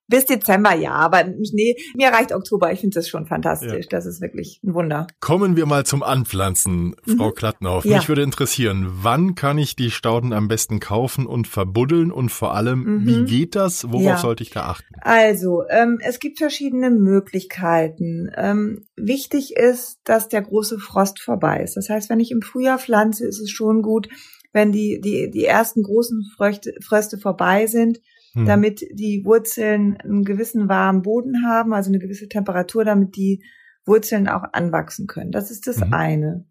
Bis 0.10 0.26
Dezember 0.26 0.76
ja, 0.76 0.92
aber 0.92 1.24
nee, 1.24 1.76
mir 1.96 2.10
reicht 2.10 2.34
Oktober. 2.34 2.72
Ich 2.72 2.82
finde 2.82 2.96
das 2.96 3.08
schon 3.08 3.26
fantastisch. 3.26 3.86
Ja. 3.86 3.90
Das 3.90 4.06
ist 4.06 4.22
wirklich 4.22 4.60
ein 4.64 4.74
Wunder. 4.74 5.08
Kommen 5.22 5.56
wir 5.56 5.66
mal 5.66 5.86
zum 5.86 6.04
Anpflanzen, 6.04 6.96
Frau 7.18 7.30
mhm. 7.30 7.34
Klattnauf. 7.34 7.86
Ja. 7.86 7.98
Mich 7.98 8.10
würde 8.10 8.24
interessieren, 8.24 8.88
wann 8.90 9.36
kann 9.36 9.58
ich 9.58 9.78
die 9.78 9.92
Stauden 9.92 10.34
am 10.34 10.50
besten 10.50 10.82
kaufen 10.82 11.26
und 11.26 11.48
verbuddeln 11.48 12.12
und 12.12 12.30
vor 12.30 12.56
allem, 12.56 12.84
mhm. 12.84 13.06
wie 13.06 13.26
geht 13.26 13.56
das? 13.56 13.90
Worauf 13.90 14.04
ja. 14.04 14.18
sollte 14.18 14.44
ich 14.44 14.50
da 14.50 14.64
achten? 14.64 14.96
Also, 15.02 15.64
ähm, 15.70 16.00
es 16.02 16.20
gibt 16.20 16.40
verschiedene 16.40 16.90
Möglichkeiten. 16.90 18.30
Ähm, 18.36 18.86
wichtig 18.98 19.56
ist, 19.56 20.00
dass 20.04 20.28
der 20.28 20.42
große 20.42 20.80
Frost 20.80 21.22
vorbei 21.22 21.62
ist. 21.62 21.78
Das 21.78 21.90
heißt, 21.90 22.10
wenn 22.10 22.20
ich 22.20 22.32
im 22.32 22.42
Frühjahr 22.42 22.80
pflanze, 22.80 23.26
ist 23.26 23.40
es 23.40 23.50
schon 23.50 23.82
gut, 23.82 24.10
wenn 24.58 24.72
die, 24.72 25.00
die, 25.00 25.30
die 25.30 25.46
ersten 25.46 25.84
großen 25.84 26.24
Fröchte, 26.36 26.74
Fröste 26.82 27.20
vorbei 27.20 27.68
sind, 27.68 28.02
hm. 28.34 28.48
damit 28.48 28.82
die 28.92 29.24
Wurzeln 29.24 29.98
einen 29.98 30.26
gewissen 30.26 30.68
warmen 30.68 31.04
Boden 31.04 31.46
haben, 31.46 31.74
also 31.74 31.92
eine 31.92 32.00
gewisse 32.00 32.28
Temperatur, 32.28 32.84
damit 32.84 33.16
die 33.16 33.44
Wurzeln 33.86 34.28
auch 34.28 34.44
anwachsen 34.54 35.06
können. 35.06 35.32
Das 35.32 35.52
ist 35.52 35.68
das 35.68 35.78
mhm. 35.78 35.94
eine. 35.94 36.46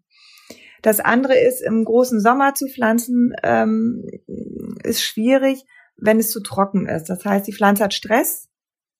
Das 0.81 0.99
andere 1.01 1.37
ist, 1.37 1.61
im 1.61 1.83
großen 1.83 2.21
Sommer 2.21 2.55
zu 2.55 2.67
pflanzen, 2.67 3.33
ähm, 3.43 4.07
ist 4.83 5.03
schwierig, 5.03 5.65
wenn 5.97 6.17
es 6.17 6.31
zu 6.31 6.41
trocken 6.41 6.87
ist. 6.87 7.09
Das 7.09 7.25
heißt, 7.25 7.45
die 7.45 7.53
Pflanze 7.53 7.83
hat 7.83 7.93
Stress, 7.93 8.47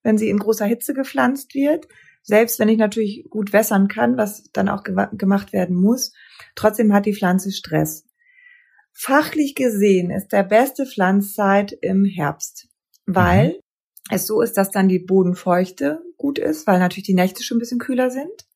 wenn 0.04 0.18
sie 0.18 0.30
in 0.30 0.38
großer 0.38 0.66
Hitze 0.66 0.94
gepflanzt 0.94 1.56
wird. 1.56 1.88
Selbst 2.24 2.60
wenn 2.60 2.68
ich 2.68 2.78
natürlich 2.78 3.26
gut 3.30 3.54
wässern 3.54 3.88
kann, 3.88 4.18
was 4.18 4.44
dann 4.52 4.68
auch 4.68 4.84
gemacht 4.84 5.54
werden 5.54 5.78
muss, 5.78 6.12
trotzdem 6.56 6.94
hat 6.94 7.06
die 7.06 7.16
Pflanze 7.16 7.52
Stress. 7.52 8.07
Fachlich 9.00 9.54
gesehen 9.56 10.10
ist 10.10 10.30
der 10.30 10.44
beste 10.44 10.86
Pflanzzeit 10.86 11.72
im 11.82 12.04
Herbst 12.04 12.68
weil 13.08 13.48
mhm. 13.48 13.54
es 14.12 14.28
so 14.28 14.42
ist, 14.42 14.58
dass 14.58 14.70
dann 14.70 14.88
die 14.88 15.00
Bodenfeuchte 15.00 16.04
gut 16.18 16.38
ist, 16.38 16.68
weil 16.68 16.78
natürlich 16.78 17.06
die 17.06 17.16
Nächte 17.16 17.42
schon 17.42 17.58
ein 17.58 17.60
bisschen 17.60 17.80
kühler 17.80 18.12
sind. 18.12 18.48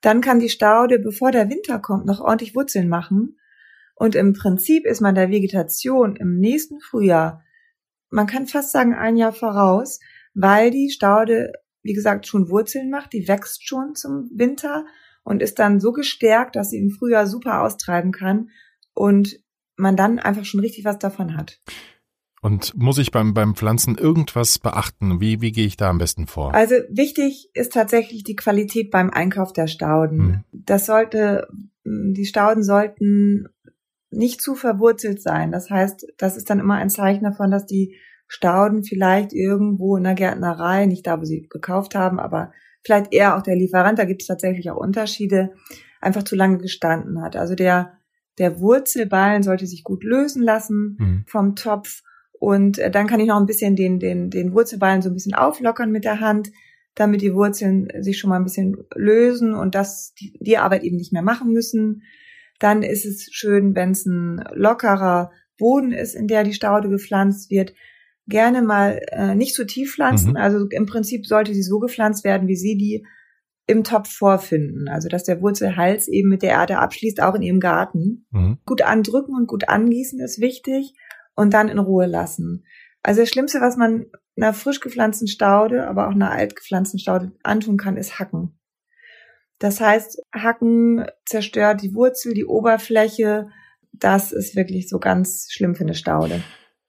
Dann 0.00 0.20
kann 0.20 0.38
die 0.38 0.48
Staude, 0.48 0.98
bevor 0.98 1.30
der 1.30 1.50
Winter 1.50 1.78
kommt, 1.78 2.06
noch 2.06 2.20
ordentlich 2.20 2.54
Wurzeln 2.54 2.88
machen. 2.88 3.38
Und 3.96 4.14
im 4.14 4.32
Prinzip 4.32 4.86
ist 4.86 5.00
man 5.00 5.14
der 5.14 5.30
Vegetation 5.30 6.16
im 6.16 6.38
nächsten 6.38 6.80
Frühjahr, 6.80 7.42
man 8.10 8.26
kann 8.26 8.46
fast 8.46 8.70
sagen 8.70 8.94
ein 8.94 9.16
Jahr 9.16 9.32
voraus, 9.32 9.98
weil 10.34 10.70
die 10.70 10.90
Staude, 10.90 11.52
wie 11.82 11.94
gesagt, 11.94 12.26
schon 12.26 12.48
Wurzeln 12.48 12.90
macht, 12.90 13.12
die 13.12 13.26
wächst 13.26 13.66
schon 13.66 13.96
zum 13.96 14.30
Winter 14.32 14.84
und 15.24 15.42
ist 15.42 15.58
dann 15.58 15.80
so 15.80 15.90
gestärkt, 15.90 16.54
dass 16.54 16.70
sie 16.70 16.78
im 16.78 16.90
Frühjahr 16.90 17.26
super 17.26 17.62
austreiben 17.62 18.12
kann 18.12 18.50
und 18.92 19.40
man 19.76 19.96
dann 19.96 20.18
einfach 20.18 20.44
schon 20.44 20.60
richtig 20.60 20.84
was 20.84 20.98
davon 20.98 21.36
hat. 21.36 21.60
Und 22.42 22.76
muss 22.76 22.98
ich 22.98 23.10
beim, 23.10 23.32
beim 23.32 23.54
Pflanzen 23.54 23.96
irgendwas 23.96 24.58
beachten? 24.58 25.18
Wie, 25.18 25.40
wie 25.40 25.50
gehe 25.50 25.66
ich 25.66 25.78
da 25.78 25.88
am 25.88 25.96
besten 25.96 26.26
vor? 26.26 26.52
Also 26.52 26.74
wichtig 26.90 27.48
ist 27.54 27.72
tatsächlich 27.72 28.22
die 28.22 28.36
Qualität 28.36 28.90
beim 28.90 29.08
Einkauf 29.08 29.54
der 29.54 29.66
Stauden. 29.66 30.18
Hm. 30.18 30.44
Das 30.52 30.84
sollte, 30.84 31.48
die 31.84 32.26
Stauden 32.26 32.62
sollten 32.62 33.48
nicht 34.10 34.42
zu 34.42 34.54
verwurzelt 34.54 35.22
sein. 35.22 35.52
Das 35.52 35.70
heißt, 35.70 36.06
das 36.18 36.36
ist 36.36 36.50
dann 36.50 36.60
immer 36.60 36.74
ein 36.74 36.90
Zeichen 36.90 37.24
davon, 37.24 37.50
dass 37.50 37.64
die 37.64 37.96
Stauden 38.26 38.84
vielleicht 38.84 39.32
irgendwo 39.32 39.96
in 39.96 40.04
der 40.04 40.14
Gärtnerei, 40.14 40.86
nicht 40.86 41.06
da, 41.06 41.20
wo 41.20 41.24
sie 41.24 41.46
gekauft 41.48 41.94
haben, 41.94 42.18
aber 42.18 42.52
vielleicht 42.84 43.12
eher 43.12 43.36
auch 43.36 43.42
der 43.42 43.56
Lieferant, 43.56 43.98
da 43.98 44.04
gibt 44.04 44.22
es 44.22 44.28
tatsächlich 44.28 44.70
auch 44.70 44.76
Unterschiede, 44.76 45.54
einfach 46.00 46.22
zu 46.22 46.36
lange 46.36 46.58
gestanden 46.58 47.22
hat. 47.22 47.36
Also 47.36 47.54
der, 47.54 47.94
der 48.38 48.60
Wurzelballen 48.60 49.42
sollte 49.42 49.66
sich 49.66 49.84
gut 49.84 50.04
lösen 50.04 50.42
lassen 50.42 50.96
mhm. 50.98 51.24
vom 51.26 51.56
Topf 51.56 52.02
und 52.44 52.78
äh, 52.78 52.90
dann 52.90 53.06
kann 53.06 53.20
ich 53.20 53.28
noch 53.28 53.40
ein 53.40 53.46
bisschen 53.46 53.74
den, 53.76 53.98
den, 53.98 54.28
den 54.28 54.52
Wurzelballen 54.52 55.02
so 55.02 55.08
ein 55.08 55.14
bisschen 55.14 55.34
auflockern 55.34 55.90
mit 55.90 56.04
der 56.04 56.20
Hand, 56.20 56.50
damit 56.94 57.22
die 57.22 57.32
Wurzeln 57.32 57.88
sich 58.00 58.18
schon 58.18 58.30
mal 58.30 58.36
ein 58.36 58.44
bisschen 58.44 58.76
lösen 58.94 59.54
und 59.54 59.74
das 59.74 60.12
die, 60.14 60.36
die 60.40 60.58
Arbeit 60.58 60.82
eben 60.82 60.96
nicht 60.96 61.12
mehr 61.12 61.22
machen 61.22 61.52
müssen. 61.52 62.02
Dann 62.58 62.82
ist 62.82 63.06
es 63.06 63.28
schön, 63.32 63.74
wenn 63.74 63.92
es 63.92 64.04
ein 64.04 64.44
lockerer 64.52 65.32
Boden 65.58 65.92
ist, 65.92 66.14
in 66.14 66.28
der 66.28 66.44
die 66.44 66.52
Staude 66.52 66.88
gepflanzt 66.88 67.50
wird. 67.50 67.74
Gerne 68.26 68.62
mal 68.62 69.00
äh, 69.12 69.34
nicht 69.34 69.54
zu 69.54 69.66
tief 69.66 69.94
pflanzen. 69.94 70.32
Mhm. 70.32 70.36
Also 70.36 70.66
im 70.68 70.86
Prinzip 70.86 71.26
sollte 71.26 71.54
sie 71.54 71.62
so 71.62 71.78
gepflanzt 71.78 72.24
werden, 72.24 72.46
wie 72.46 72.56
sie 72.56 72.76
die 72.76 73.06
im 73.66 73.84
Topf 73.84 74.10
vorfinden. 74.10 74.88
Also 74.88 75.08
dass 75.08 75.24
der 75.24 75.40
Wurzelhals 75.40 76.08
eben 76.08 76.28
mit 76.28 76.42
der 76.42 76.50
Erde 76.50 76.78
abschließt, 76.78 77.22
auch 77.22 77.34
in 77.34 77.42
ihrem 77.42 77.60
Garten. 77.60 78.26
Mhm. 78.30 78.58
Gut 78.66 78.82
andrücken 78.82 79.34
und 79.34 79.46
gut 79.46 79.68
angießen 79.68 80.20
ist 80.20 80.40
wichtig 80.40 80.94
und 81.34 81.54
dann 81.54 81.68
in 81.68 81.78
Ruhe 81.78 82.06
lassen. 82.06 82.64
Also 83.02 83.20
das 83.20 83.30
Schlimmste, 83.30 83.60
was 83.60 83.76
man 83.76 84.06
einer 84.36 84.52
frisch 84.52 84.80
gepflanzten 84.80 85.28
Staude, 85.28 85.86
aber 85.86 86.08
auch 86.08 86.12
einer 86.12 86.30
alt 86.30 86.56
gepflanzten 86.56 86.98
Staude 86.98 87.32
antun 87.42 87.76
kann, 87.76 87.96
ist 87.96 88.18
Hacken. 88.18 88.58
Das 89.58 89.80
heißt, 89.80 90.20
Hacken 90.34 91.06
zerstört 91.24 91.82
die 91.82 91.94
Wurzel, 91.94 92.34
die 92.34 92.44
Oberfläche. 92.44 93.48
Das 93.92 94.32
ist 94.32 94.56
wirklich 94.56 94.88
so 94.88 94.98
ganz 94.98 95.48
schlimm 95.50 95.74
für 95.74 95.84
eine 95.84 95.94
Staude. 95.94 96.42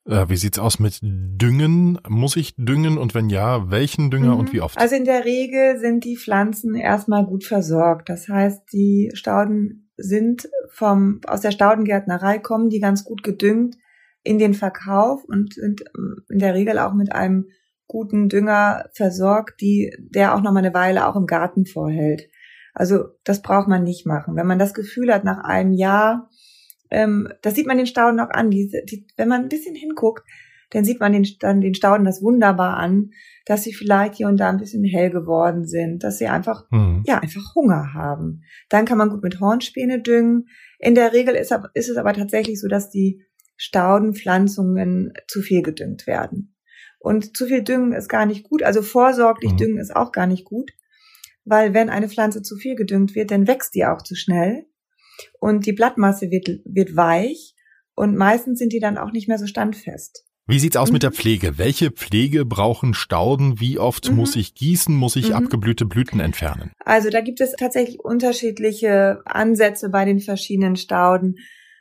Äh, 0.05 0.29
wie 0.29 0.37
sieht's 0.37 0.59
aus 0.59 0.79
mit 0.79 0.99
Düngen? 1.01 1.99
Muss 2.07 2.35
ich 2.35 2.55
düngen 2.57 2.97
und 2.97 3.15
wenn 3.15 3.29
ja, 3.29 3.71
welchen 3.71 4.11
Dünger 4.11 4.33
mhm. 4.33 4.39
und 4.39 4.53
wie 4.53 4.61
oft? 4.61 4.77
Also 4.77 4.95
in 4.95 5.05
der 5.05 5.25
Regel 5.25 5.79
sind 5.79 6.03
die 6.03 6.17
Pflanzen 6.17 6.75
erstmal 6.75 7.25
gut 7.25 7.43
versorgt. 7.43 8.09
Das 8.09 8.27
heißt, 8.27 8.61
die 8.71 9.11
Stauden 9.13 9.89
sind 9.97 10.47
vom 10.69 11.21
aus 11.25 11.41
der 11.41 11.51
Staudengärtnerei 11.51 12.39
kommen 12.39 12.69
die 12.69 12.79
ganz 12.79 13.03
gut 13.03 13.23
gedüngt 13.23 13.77
in 14.23 14.39
den 14.39 14.53
Verkauf 14.53 15.23
und 15.23 15.53
sind 15.53 15.81
ähm, 15.97 16.23
in 16.29 16.39
der 16.39 16.53
Regel 16.53 16.79
auch 16.79 16.93
mit 16.93 17.11
einem 17.11 17.47
guten 17.87 18.29
Dünger 18.29 18.89
versorgt, 18.93 19.61
die, 19.61 19.95
der 19.99 20.35
auch 20.35 20.41
noch 20.41 20.51
mal 20.51 20.59
eine 20.59 20.73
Weile 20.73 21.07
auch 21.07 21.15
im 21.15 21.27
Garten 21.27 21.65
vorhält. 21.65 22.29
Also 22.73 23.05
das 23.23 23.41
braucht 23.41 23.67
man 23.67 23.83
nicht 23.83 24.05
machen. 24.05 24.35
Wenn 24.35 24.47
man 24.47 24.59
das 24.59 24.73
Gefühl 24.73 25.13
hat, 25.13 25.23
nach 25.23 25.43
einem 25.43 25.73
Jahr, 25.73 26.29
ähm, 26.91 27.29
das 27.41 27.55
sieht 27.55 27.67
man 27.67 27.77
den 27.77 27.87
Stauden 27.87 28.19
auch 28.19 28.29
an, 28.29 28.51
die, 28.51 28.69
die, 28.89 29.07
wenn 29.17 29.27
man 29.27 29.43
ein 29.43 29.49
bisschen 29.49 29.75
hinguckt, 29.75 30.23
dann 30.71 30.83
sieht 30.83 30.99
man 30.99 31.13
den, 31.13 31.27
dann 31.39 31.61
den 31.61 31.75
Stauden 31.75 32.05
das 32.05 32.21
wunderbar 32.21 32.77
an, 32.77 33.11
dass 33.45 33.63
sie 33.63 33.73
vielleicht 33.73 34.15
hier 34.15 34.27
und 34.27 34.37
da 34.37 34.49
ein 34.49 34.57
bisschen 34.57 34.83
hell 34.83 35.09
geworden 35.09 35.65
sind, 35.65 36.03
dass 36.03 36.17
sie 36.17 36.27
einfach, 36.27 36.65
mhm. 36.71 37.03
ja, 37.05 37.19
einfach 37.19 37.55
Hunger 37.55 37.93
haben. 37.93 38.43
Dann 38.69 38.85
kann 38.85 38.97
man 38.97 39.09
gut 39.09 39.23
mit 39.23 39.39
Hornspäne 39.39 40.01
düngen. 40.01 40.47
In 40.79 40.95
der 40.95 41.13
Regel 41.13 41.35
ist, 41.35 41.55
ist 41.73 41.89
es 41.89 41.97
aber 41.97 42.13
tatsächlich 42.13 42.59
so, 42.59 42.67
dass 42.67 42.89
die 42.89 43.23
Staudenpflanzungen 43.57 45.13
zu 45.27 45.41
viel 45.41 45.61
gedüngt 45.61 46.07
werden. 46.07 46.55
Und 46.99 47.37
zu 47.37 47.45
viel 47.45 47.63
Düngen 47.63 47.93
ist 47.93 48.09
gar 48.09 48.25
nicht 48.25 48.43
gut, 48.43 48.63
also 48.63 48.81
vorsorglich 48.81 49.53
mhm. 49.53 49.57
düngen 49.57 49.77
ist 49.77 49.95
auch 49.95 50.11
gar 50.11 50.25
nicht 50.25 50.43
gut, 50.43 50.71
weil 51.43 51.73
wenn 51.73 51.89
eine 51.89 52.09
Pflanze 52.09 52.41
zu 52.41 52.57
viel 52.57 52.75
gedüngt 52.75 53.13
wird, 53.13 53.29
dann 53.29 53.47
wächst 53.47 53.75
die 53.75 53.85
auch 53.85 54.01
zu 54.01 54.15
schnell 54.15 54.65
und 55.39 55.65
die 55.65 55.73
Blattmasse 55.73 56.31
wird, 56.31 56.47
wird 56.65 56.95
weich 56.95 57.55
und 57.95 58.15
meistens 58.15 58.59
sind 58.59 58.73
die 58.73 58.79
dann 58.79 58.97
auch 58.97 59.11
nicht 59.11 59.27
mehr 59.27 59.39
so 59.39 59.47
standfest. 59.47 60.25
Wie 60.47 60.59
sieht's 60.59 60.77
aus 60.77 60.89
mhm. 60.89 60.93
mit 60.93 61.03
der 61.03 61.11
Pflege? 61.11 61.57
Welche 61.57 61.89
Pflege 61.89 62.45
brauchen 62.45 62.93
Stauden? 62.93 63.59
Wie 63.59 63.79
oft 63.79 64.09
mhm. 64.09 64.17
muss 64.17 64.35
ich 64.35 64.53
gießen? 64.53 64.93
Muss 64.95 65.15
ich 65.15 65.29
mhm. 65.29 65.35
abgeblühte 65.35 65.85
Blüten 65.85 66.19
entfernen? 66.19 66.71
Also 66.83 67.09
da 67.09 67.21
gibt 67.21 67.41
es 67.41 67.53
tatsächlich 67.53 67.99
unterschiedliche 67.99 69.21
Ansätze 69.25 69.89
bei 69.89 70.05
den 70.05 70.19
verschiedenen 70.19 70.75
Stauden. 70.75 71.37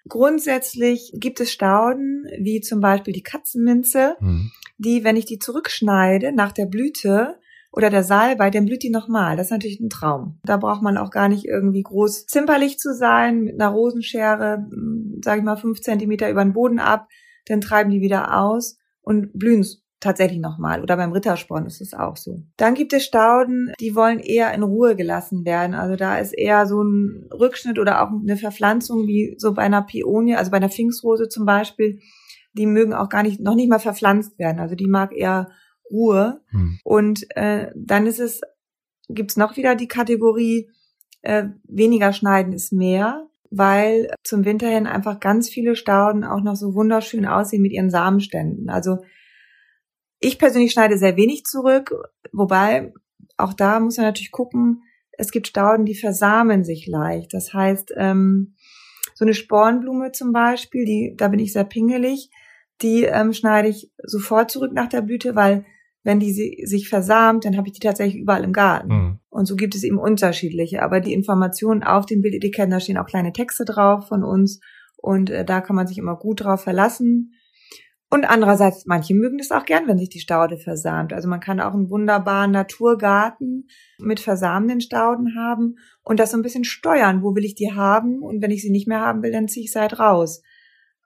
Grundsätzlich 0.09 1.13
gibt 1.15 1.41
es 1.41 1.53
Stauden, 1.53 2.25
wie 2.39 2.61
zum 2.61 2.81
Beispiel 2.81 3.13
die 3.13 3.23
Katzenminze, 3.23 4.17
mhm. 4.21 4.51
die, 4.79 5.05
wenn 5.05 5.17
ich 5.17 5.27
die 5.27 5.39
zurückschneide 5.39 6.33
nach 6.33 6.53
der 6.53 6.67
Blüte 6.67 7.39
oder 7.77 7.91
der 7.91 8.05
Salbei, 8.05 8.51
dann 8.51 8.67
blüht 8.67 8.85
die 8.85 8.91
nochmal. 8.91 9.37
Das 9.37 9.49
ist 9.49 9.51
natürlich 9.51 9.81
ein 9.81 9.91
Traum. 9.91 10.39
Da 10.45 10.57
braucht 10.57 10.83
man 10.83 10.97
auch 10.97 11.11
gar 11.11 11.29
nicht 11.29 11.45
irgendwie 11.45 11.83
groß 11.83 12.27
zimperlich 12.27 12.79
zu 12.79 12.95
sein, 12.95 13.41
mit 13.43 13.61
einer 13.61 13.71
Rosenschere, 13.71 14.67
hm, 14.71 15.21
sage 15.25 15.41
ich 15.41 15.45
mal, 15.45 15.57
fünf 15.57 15.81
Zentimeter 15.81 16.31
über 16.31 16.45
den 16.45 16.53
Boden 16.53 16.79
ab, 16.79 17.09
dann 17.47 17.61
treiben 17.61 17.91
die 17.91 18.01
wieder 18.01 18.41
aus 18.41 18.79
und 19.03 19.37
blühen 19.37 19.65
tatsächlich 19.99 20.39
nochmal. 20.39 20.83
Oder 20.83 20.97
beim 20.97 21.11
Rittersporn 21.11 21.67
ist 21.67 21.81
es 21.81 21.95
auch 21.95 22.17
so. 22.17 22.43
Dann 22.57 22.75
gibt 22.75 22.93
es 22.93 23.05
Stauden, 23.05 23.73
die 23.81 23.97
wollen 23.97 24.21
eher 24.21 24.53
in 24.55 24.63
Ruhe 24.63 24.95
gelassen 24.95 25.45
werden. 25.45 25.75
Also 25.75 25.97
da 25.97 26.19
ist 26.19 26.33
eher 26.33 26.67
so 26.67 26.81
ein 26.81 27.29
Rückschnitt 27.33 27.79
oder 27.81 28.03
auch 28.03 28.11
eine 28.11 28.37
Verpflanzung 28.37 29.07
wie 29.09 29.35
so 29.39 29.53
bei 29.53 29.63
einer 29.63 29.83
Pionie, 29.83 30.37
also 30.37 30.53
bei 30.53 30.59
einer 30.59 30.69
Pfingstrose 30.69 31.29
zum 31.29 31.45
Beispiel. 31.45 31.99
Die 32.53 32.67
mögen 32.67 32.95
auch 32.95 33.09
gar 33.09 33.25
nicht, 33.25 33.41
noch 33.41 33.57
nicht 33.57 33.69
mal 33.69 33.81
verpflanzt 33.81 34.39
werden. 34.39 34.61
Also 34.61 34.77
die 34.77 34.87
mag 34.87 35.13
eher 35.13 35.49
Ruhe. 35.91 36.41
Hm. 36.51 36.79
Und 36.85 37.27
äh, 37.37 37.71
dann 37.75 38.07
ist 38.07 38.21
es, 38.21 38.41
gibt's 39.09 39.37
noch 39.37 39.57
wieder 39.57 39.75
die 39.75 39.89
Kategorie, 39.89 40.71
äh, 41.23 41.49
weniger 41.65 42.13
schneiden 42.13 42.53
ist 42.53 42.73
mehr 42.73 43.29
weil 43.57 44.11
zum 44.23 44.45
Winter 44.45 44.69
hin 44.69 44.87
einfach 44.87 45.21
ganz 45.21 45.49
viele 45.49 45.77
Stauden 45.77 46.25
auch 46.25 46.43
noch 46.43 46.57
so 46.57 46.75
wunderschön 46.75 47.27
aussehen 47.27 47.63
mit 47.63 47.73
ihren 47.73 47.91
Samenständen. 47.91 48.69
Also 48.69 48.99
ich 50.21 50.39
persönlich 50.39 50.73
schneide 50.73 50.99
sehr 50.99 51.17
wenig 51.17 51.45
zurück, 51.45 51.95
wobei 52.33 52.93
auch 53.37 53.53
da 53.53 53.81
muss 53.81 53.97
man 53.97 54.07
natürlich 54.07 54.33
gucken, 54.33 54.83
es 55.13 55.31
gibt 55.31 55.47
Stauden, 55.47 55.85
die 55.85 55.95
versamen 55.95 56.65
sich 56.65 56.87
leicht. 56.87 57.35
Das 57.35 57.53
heißt, 57.53 57.95
ähm, 57.97 58.55
so 59.15 59.25
eine 59.25 59.35
Spornblume 59.35 60.13
zum 60.13 60.33
Beispiel, 60.33 60.85
die, 60.85 61.15
da 61.17 61.29
bin 61.29 61.39
ich 61.39 61.53
sehr 61.53 61.65
pingelig, 61.65 62.31
die 62.83 63.05
ähm, 63.05 63.33
schneide 63.33 63.69
ich 63.69 63.93
sofort 64.03 64.51
zurück 64.51 64.73
nach 64.73 64.89
der 64.89 65.03
Blüte, 65.03 65.37
weil 65.37 65.65
wenn 66.05 66.21
die 66.21 66.33
sich 66.33 66.89
versamt, 66.89 67.45
dann 67.45 67.57
habe 67.57 67.67
ich 67.67 67.73
die 67.73 67.81
tatsächlich 67.81 68.21
überall 68.21 68.45
im 68.45 68.53
Garten. 68.53 68.89
Mhm. 68.89 69.19
Und 69.31 69.47
so 69.47 69.57
gibt 69.57 69.75
es 69.75 69.83
eben 69.83 69.99
unterschiedliche. 69.99 70.83
Aber 70.83 71.01
die 71.01 71.15
Informationen 71.15 71.83
auf 71.83 72.05
den 72.07 72.21
Bildetiketten, 72.21 72.71
da 72.71 72.79
stehen 72.79 72.99
auch 72.99 73.07
kleine 73.07 73.33
Texte 73.33 73.65
drauf 73.65 74.07
von 74.07 74.23
uns. 74.23 74.61
Und 74.97 75.31
äh, 75.31 75.45
da 75.45 75.63
kann 75.63 75.75
man 75.75 75.87
sich 75.87 75.99
immer 75.99 76.17
gut 76.17 76.45
drauf 76.45 76.63
verlassen. 76.63 77.33
Und 78.11 78.27
andererseits, 78.27 78.85
manche 78.87 79.15
mögen 79.15 79.41
es 79.41 79.51
auch 79.51 79.65
gern, 79.65 79.89
wenn 79.89 79.99
sich 79.99 80.11
die 80.11 80.21
Staude 80.21 80.59
versamt. 80.59 81.15
Also 81.15 81.27
man 81.27 81.41
kann 81.41 81.59
auch 81.59 81.73
einen 81.73 81.91
wunderbaren 81.91 82.53
Naturgarten 82.53 83.67
mit 83.99 84.21
versamenden 84.21 84.83
Stauden 84.83 85.35
haben 85.37 85.77
und 86.03 86.21
das 86.21 86.31
so 86.31 86.37
ein 86.37 86.43
bisschen 86.43 86.65
steuern. 86.65 87.23
Wo 87.23 87.35
will 87.35 87.45
ich 87.45 87.55
die 87.55 87.73
haben? 87.73 88.23
Und 88.23 88.43
wenn 88.43 88.51
ich 88.51 88.63
sie 88.63 88.71
nicht 88.71 88.87
mehr 88.87 89.01
haben 89.01 89.23
will, 89.23 89.33
dann 89.33 89.49
ziehe 89.49 89.65
ich 89.65 89.73
sie 89.73 89.81
halt 89.81 89.99
raus. 89.99 90.43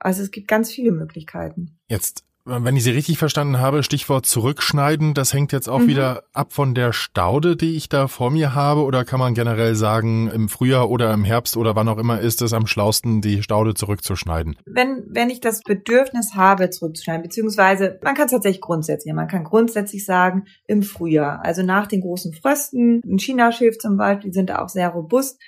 Also 0.00 0.22
es 0.22 0.32
gibt 0.32 0.48
ganz 0.48 0.70
viele 0.70 0.92
Möglichkeiten. 0.92 1.78
Jetzt 1.86 2.27
wenn 2.48 2.76
ich 2.76 2.82
Sie 2.82 2.90
richtig 2.90 3.18
verstanden 3.18 3.58
habe, 3.58 3.82
Stichwort 3.82 4.24
zurückschneiden, 4.24 5.12
das 5.14 5.34
hängt 5.34 5.52
jetzt 5.52 5.68
auch 5.68 5.80
mhm. 5.80 5.88
wieder 5.88 6.24
ab 6.32 6.52
von 6.52 6.74
der 6.74 6.92
Staude, 6.92 7.56
die 7.56 7.76
ich 7.76 7.88
da 7.88 8.08
vor 8.08 8.30
mir 8.30 8.54
habe, 8.54 8.82
oder 8.82 9.04
kann 9.04 9.20
man 9.20 9.34
generell 9.34 9.74
sagen, 9.74 10.30
im 10.30 10.48
Frühjahr 10.48 10.90
oder 10.90 11.12
im 11.12 11.24
Herbst 11.24 11.56
oder 11.56 11.76
wann 11.76 11.88
auch 11.88 11.98
immer 11.98 12.20
ist 12.20 12.40
es 12.42 12.52
am 12.52 12.66
schlausten, 12.66 13.20
die 13.20 13.42
Staude 13.42 13.74
zurückzuschneiden? 13.74 14.56
Wenn, 14.64 15.04
wenn 15.08 15.30
ich 15.30 15.40
das 15.40 15.62
Bedürfnis 15.62 16.34
habe, 16.34 16.70
zurückzuschneiden, 16.70 17.22
beziehungsweise 17.22 17.98
man 18.02 18.14
kann 18.14 18.26
es 18.26 18.32
tatsächlich 18.32 18.62
grundsätzlich, 18.62 19.12
man 19.14 19.28
kann 19.28 19.44
grundsätzlich 19.44 20.04
sagen, 20.04 20.44
im 20.66 20.82
Frühjahr, 20.82 21.44
also 21.44 21.62
nach 21.62 21.86
den 21.86 22.00
großen 22.00 22.32
Frösten, 22.32 23.02
ein 23.04 23.18
Chinaschilf 23.18 23.78
zum 23.78 23.96
Beispiel, 23.96 24.30
die 24.30 24.34
sind 24.34 24.50
auch 24.50 24.68
sehr 24.68 24.88
robust. 24.88 25.38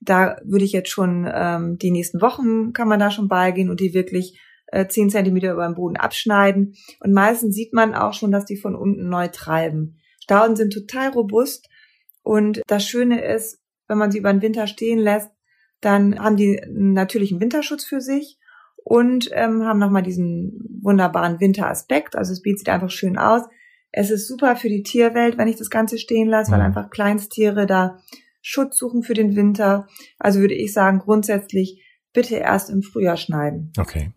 Da 0.00 0.36
würde 0.44 0.64
ich 0.64 0.72
jetzt 0.72 0.90
schon 0.90 1.30
ähm, 1.32 1.78
die 1.78 1.90
nächsten 1.90 2.20
Wochen 2.20 2.72
kann 2.72 2.88
man 2.88 3.00
da 3.00 3.10
schon 3.10 3.28
beigehen 3.28 3.70
und 3.70 3.80
die 3.80 3.94
wirklich 3.94 4.38
10 4.72 5.10
Zentimeter 5.10 5.52
über 5.52 5.66
dem 5.66 5.74
Boden 5.74 5.96
abschneiden. 5.96 6.74
Und 7.00 7.12
meistens 7.12 7.54
sieht 7.54 7.72
man 7.72 7.94
auch 7.94 8.14
schon, 8.14 8.32
dass 8.32 8.44
die 8.44 8.56
von 8.56 8.74
unten 8.74 9.08
neu 9.08 9.28
treiben. 9.28 9.98
Stauden 10.20 10.56
sind 10.56 10.72
total 10.72 11.10
robust. 11.10 11.68
Und 12.22 12.62
das 12.66 12.86
Schöne 12.86 13.24
ist, 13.24 13.60
wenn 13.88 13.98
man 13.98 14.10
sie 14.10 14.18
über 14.18 14.32
den 14.32 14.42
Winter 14.42 14.66
stehen 14.66 14.98
lässt, 14.98 15.30
dann 15.80 16.18
haben 16.18 16.36
die 16.36 16.62
einen 16.62 16.92
natürlichen 16.92 17.40
Winterschutz 17.40 17.84
für 17.84 18.00
sich 18.00 18.38
und 18.84 19.28
ähm, 19.32 19.64
haben 19.64 19.78
nochmal 19.78 20.02
diesen 20.02 20.80
wunderbaren 20.80 21.40
Winteraspekt. 21.40 22.16
Also 22.16 22.32
das 22.32 22.42
Beet 22.42 22.58
sieht 22.58 22.68
einfach 22.68 22.90
schön 22.90 23.18
aus. 23.18 23.42
Es 23.90 24.10
ist 24.10 24.26
super 24.26 24.56
für 24.56 24.68
die 24.68 24.82
Tierwelt, 24.82 25.36
wenn 25.36 25.48
ich 25.48 25.56
das 25.56 25.70
Ganze 25.70 25.98
stehen 25.98 26.28
lasse, 26.28 26.50
weil 26.50 26.60
mhm. 26.60 26.66
einfach 26.66 26.90
Kleinsttiere 26.90 27.66
da 27.66 27.98
Schutz 28.40 28.78
suchen 28.78 29.02
für 29.02 29.14
den 29.14 29.36
Winter. 29.36 29.86
Also 30.18 30.40
würde 30.40 30.54
ich 30.54 30.72
sagen, 30.72 30.98
grundsätzlich 30.98 31.82
bitte 32.12 32.36
erst 32.36 32.70
im 32.70 32.82
Frühjahr 32.82 33.16
schneiden. 33.16 33.72
Okay. 33.78 34.12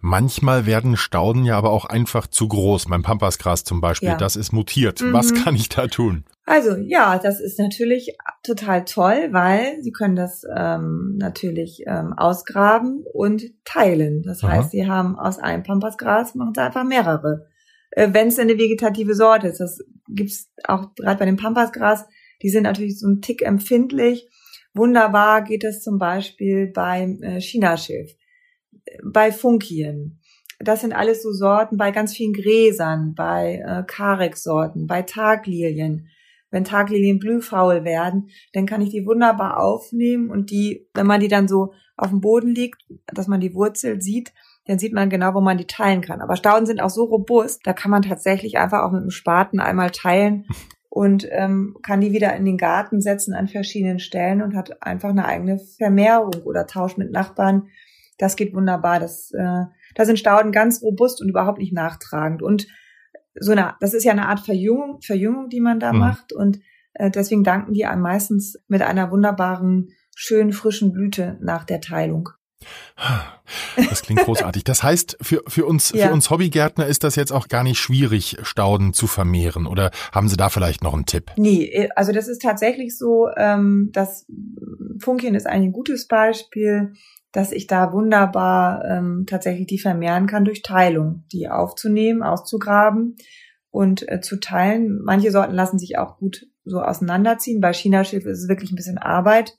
Manchmal 0.00 0.66
werden 0.66 0.96
Stauden 0.96 1.44
ja 1.44 1.56
aber 1.56 1.70
auch 1.70 1.84
einfach 1.84 2.26
zu 2.26 2.48
groß. 2.48 2.88
Mein 2.88 3.02
Pampasgras 3.02 3.64
zum 3.64 3.80
Beispiel, 3.80 4.10
ja. 4.10 4.16
das 4.16 4.36
ist 4.36 4.52
mutiert. 4.52 5.00
Mhm. 5.00 5.12
Was 5.12 5.34
kann 5.34 5.54
ich 5.54 5.68
da 5.68 5.86
tun? 5.86 6.24
Also 6.44 6.76
ja, 6.76 7.18
das 7.18 7.40
ist 7.40 7.58
natürlich 7.58 8.16
total 8.42 8.84
toll, 8.84 9.28
weil 9.30 9.80
Sie 9.82 9.92
können 9.92 10.16
das 10.16 10.44
ähm, 10.54 11.16
natürlich 11.16 11.84
ähm, 11.86 12.12
ausgraben 12.12 13.04
und 13.12 13.44
teilen. 13.64 14.22
Das 14.22 14.42
Aha. 14.42 14.52
heißt, 14.52 14.70
Sie 14.72 14.88
haben 14.88 15.16
aus 15.16 15.38
einem 15.38 15.62
Pampasgras 15.62 16.34
machen 16.34 16.54
Sie 16.54 16.62
einfach 16.62 16.84
mehrere. 16.84 17.46
Äh, 17.92 18.08
Wenn 18.12 18.28
es 18.28 18.38
eine 18.38 18.58
vegetative 18.58 19.14
Sorte 19.14 19.48
ist, 19.48 19.60
das 19.60 19.84
gibt's 20.08 20.50
auch 20.64 20.94
gerade 20.96 21.18
bei 21.18 21.26
dem 21.26 21.36
Pampasgras. 21.36 22.06
Die 22.42 22.50
sind 22.50 22.64
natürlich 22.64 22.98
so 22.98 23.06
ein 23.08 23.20
Tick 23.20 23.42
empfindlich 23.42 24.28
Wunderbar 24.74 25.42
geht 25.42 25.64
es 25.64 25.82
zum 25.82 25.98
Beispiel 25.98 26.66
beim 26.66 27.22
äh, 27.22 27.40
Chinaschilf, 27.40 28.14
bei 29.04 29.30
Funkien. 29.30 30.20
Das 30.60 30.80
sind 30.80 30.92
alles 30.92 31.22
so 31.22 31.32
Sorten 31.32 31.76
bei 31.76 31.90
ganz 31.90 32.14
vielen 32.14 32.32
Gräsern, 32.32 33.14
bei 33.14 33.62
äh, 33.66 33.82
Karex-Sorten, 33.86 34.86
bei 34.86 35.02
Taglilien. 35.02 36.08
Wenn 36.50 36.64
Taglilien 36.64 37.18
blühfaul 37.18 37.84
werden, 37.84 38.28
dann 38.52 38.66
kann 38.66 38.82
ich 38.82 38.90
die 38.90 39.06
wunderbar 39.06 39.58
aufnehmen 39.58 40.30
und 40.30 40.50
die, 40.50 40.88
wenn 40.94 41.06
man 41.06 41.20
die 41.20 41.28
dann 41.28 41.48
so 41.48 41.72
auf 41.96 42.10
dem 42.10 42.20
Boden 42.20 42.54
liegt, 42.54 42.82
dass 43.06 43.26
man 43.26 43.40
die 43.40 43.54
Wurzel 43.54 44.00
sieht, 44.00 44.32
dann 44.66 44.78
sieht 44.78 44.92
man 44.92 45.10
genau, 45.10 45.34
wo 45.34 45.40
man 45.40 45.58
die 45.58 45.66
teilen 45.66 46.02
kann. 46.02 46.20
Aber 46.20 46.36
Stauden 46.36 46.66
sind 46.66 46.80
auch 46.80 46.90
so 46.90 47.04
robust, 47.04 47.60
da 47.64 47.72
kann 47.72 47.90
man 47.90 48.02
tatsächlich 48.02 48.58
einfach 48.58 48.82
auch 48.82 48.92
mit 48.92 49.02
dem 49.02 49.10
Spaten 49.10 49.60
einmal 49.60 49.90
teilen 49.90 50.46
und 50.94 51.26
ähm, 51.30 51.74
kann 51.82 52.02
die 52.02 52.12
wieder 52.12 52.36
in 52.36 52.44
den 52.44 52.58
Garten 52.58 53.00
setzen 53.00 53.32
an 53.32 53.48
verschiedenen 53.48 53.98
Stellen 53.98 54.42
und 54.42 54.54
hat 54.54 54.82
einfach 54.82 55.08
eine 55.08 55.24
eigene 55.24 55.58
Vermehrung 55.58 56.34
oder 56.44 56.66
Tausch 56.66 56.98
mit 56.98 57.10
Nachbarn. 57.10 57.68
Das 58.18 58.36
geht 58.36 58.54
wunderbar. 58.54 59.00
Das, 59.00 59.30
äh, 59.32 59.64
da 59.94 60.04
sind 60.04 60.18
Stauden 60.18 60.52
ganz 60.52 60.82
robust 60.82 61.22
und 61.22 61.30
überhaupt 61.30 61.60
nicht 61.60 61.72
nachtragend. 61.72 62.42
Und 62.42 62.66
so 63.40 63.52
eine, 63.52 63.74
das 63.80 63.94
ist 63.94 64.04
ja 64.04 64.12
eine 64.12 64.28
Art 64.28 64.40
Verjüngung, 64.40 65.00
Verjüngung, 65.00 65.48
die 65.48 65.62
man 65.62 65.80
da 65.80 65.94
mhm. 65.94 65.98
macht. 65.98 66.34
Und 66.34 66.60
äh, 66.92 67.10
deswegen 67.10 67.42
danken 67.42 67.72
die 67.72 67.86
einem 67.86 68.02
meistens 68.02 68.62
mit 68.68 68.82
einer 68.82 69.10
wunderbaren, 69.10 69.94
schönen, 70.14 70.52
frischen 70.52 70.92
Blüte 70.92 71.38
nach 71.40 71.64
der 71.64 71.80
Teilung. 71.80 72.28
Das 73.76 74.02
klingt 74.02 74.20
großartig. 74.20 74.64
Das 74.64 74.82
heißt, 74.82 75.18
für, 75.20 75.42
für 75.46 75.66
uns, 75.66 75.92
ja. 75.92 76.06
für 76.06 76.12
uns 76.12 76.30
Hobbygärtner 76.30 76.86
ist 76.86 77.04
das 77.04 77.16
jetzt 77.16 77.32
auch 77.32 77.48
gar 77.48 77.62
nicht 77.62 77.78
schwierig, 77.78 78.36
Stauden 78.42 78.92
zu 78.92 79.06
vermehren. 79.06 79.66
Oder 79.66 79.90
haben 80.12 80.28
Sie 80.28 80.36
da 80.36 80.48
vielleicht 80.48 80.82
noch 80.82 80.94
einen 80.94 81.06
Tipp? 81.06 81.30
Nee, 81.36 81.88
also 81.96 82.12
das 82.12 82.28
ist 82.28 82.42
tatsächlich 82.42 82.96
so, 82.96 83.28
ähm, 83.36 83.90
das 83.92 84.26
Funkchen 84.98 85.34
ist 85.34 85.46
ein 85.46 85.72
gutes 85.72 86.06
Beispiel, 86.06 86.92
dass 87.32 87.52
ich 87.52 87.66
da 87.66 87.92
wunderbar 87.92 88.84
ähm, 88.84 89.24
tatsächlich 89.26 89.66
die 89.66 89.78
vermehren 89.78 90.26
kann 90.26 90.44
durch 90.44 90.62
Teilung, 90.62 91.24
die 91.32 91.48
aufzunehmen, 91.48 92.22
auszugraben 92.22 93.16
und 93.70 94.06
äh, 94.10 94.20
zu 94.20 94.38
teilen. 94.38 95.00
Manche 95.02 95.30
Sorten 95.30 95.54
lassen 95.54 95.78
sich 95.78 95.98
auch 95.98 96.18
gut 96.18 96.46
so 96.64 96.80
auseinanderziehen. 96.80 97.60
Bei 97.60 97.72
Chinaschilf 97.72 98.26
ist 98.26 98.42
es 98.42 98.48
wirklich 98.48 98.70
ein 98.70 98.76
bisschen 98.76 98.98
Arbeit 98.98 99.56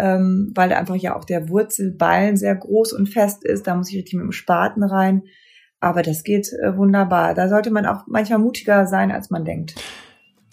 ähm, 0.00 0.52
weil 0.54 0.72
einfach 0.72 0.96
ja 0.96 1.16
auch 1.16 1.24
der 1.24 1.48
Wurzelballen 1.48 2.36
sehr 2.36 2.54
groß 2.54 2.92
und 2.92 3.08
fest 3.08 3.44
ist. 3.44 3.66
Da 3.66 3.74
muss 3.74 3.90
ich 3.90 3.96
richtig 3.96 4.14
mit 4.14 4.24
dem 4.24 4.32
Spaten 4.32 4.82
rein. 4.82 5.22
Aber 5.78 6.02
das 6.02 6.24
geht 6.24 6.52
äh, 6.52 6.76
wunderbar. 6.76 7.34
Da 7.34 7.48
sollte 7.48 7.70
man 7.70 7.86
auch 7.86 8.04
manchmal 8.06 8.38
mutiger 8.38 8.86
sein, 8.86 9.12
als 9.12 9.30
man 9.30 9.44
denkt. 9.44 9.74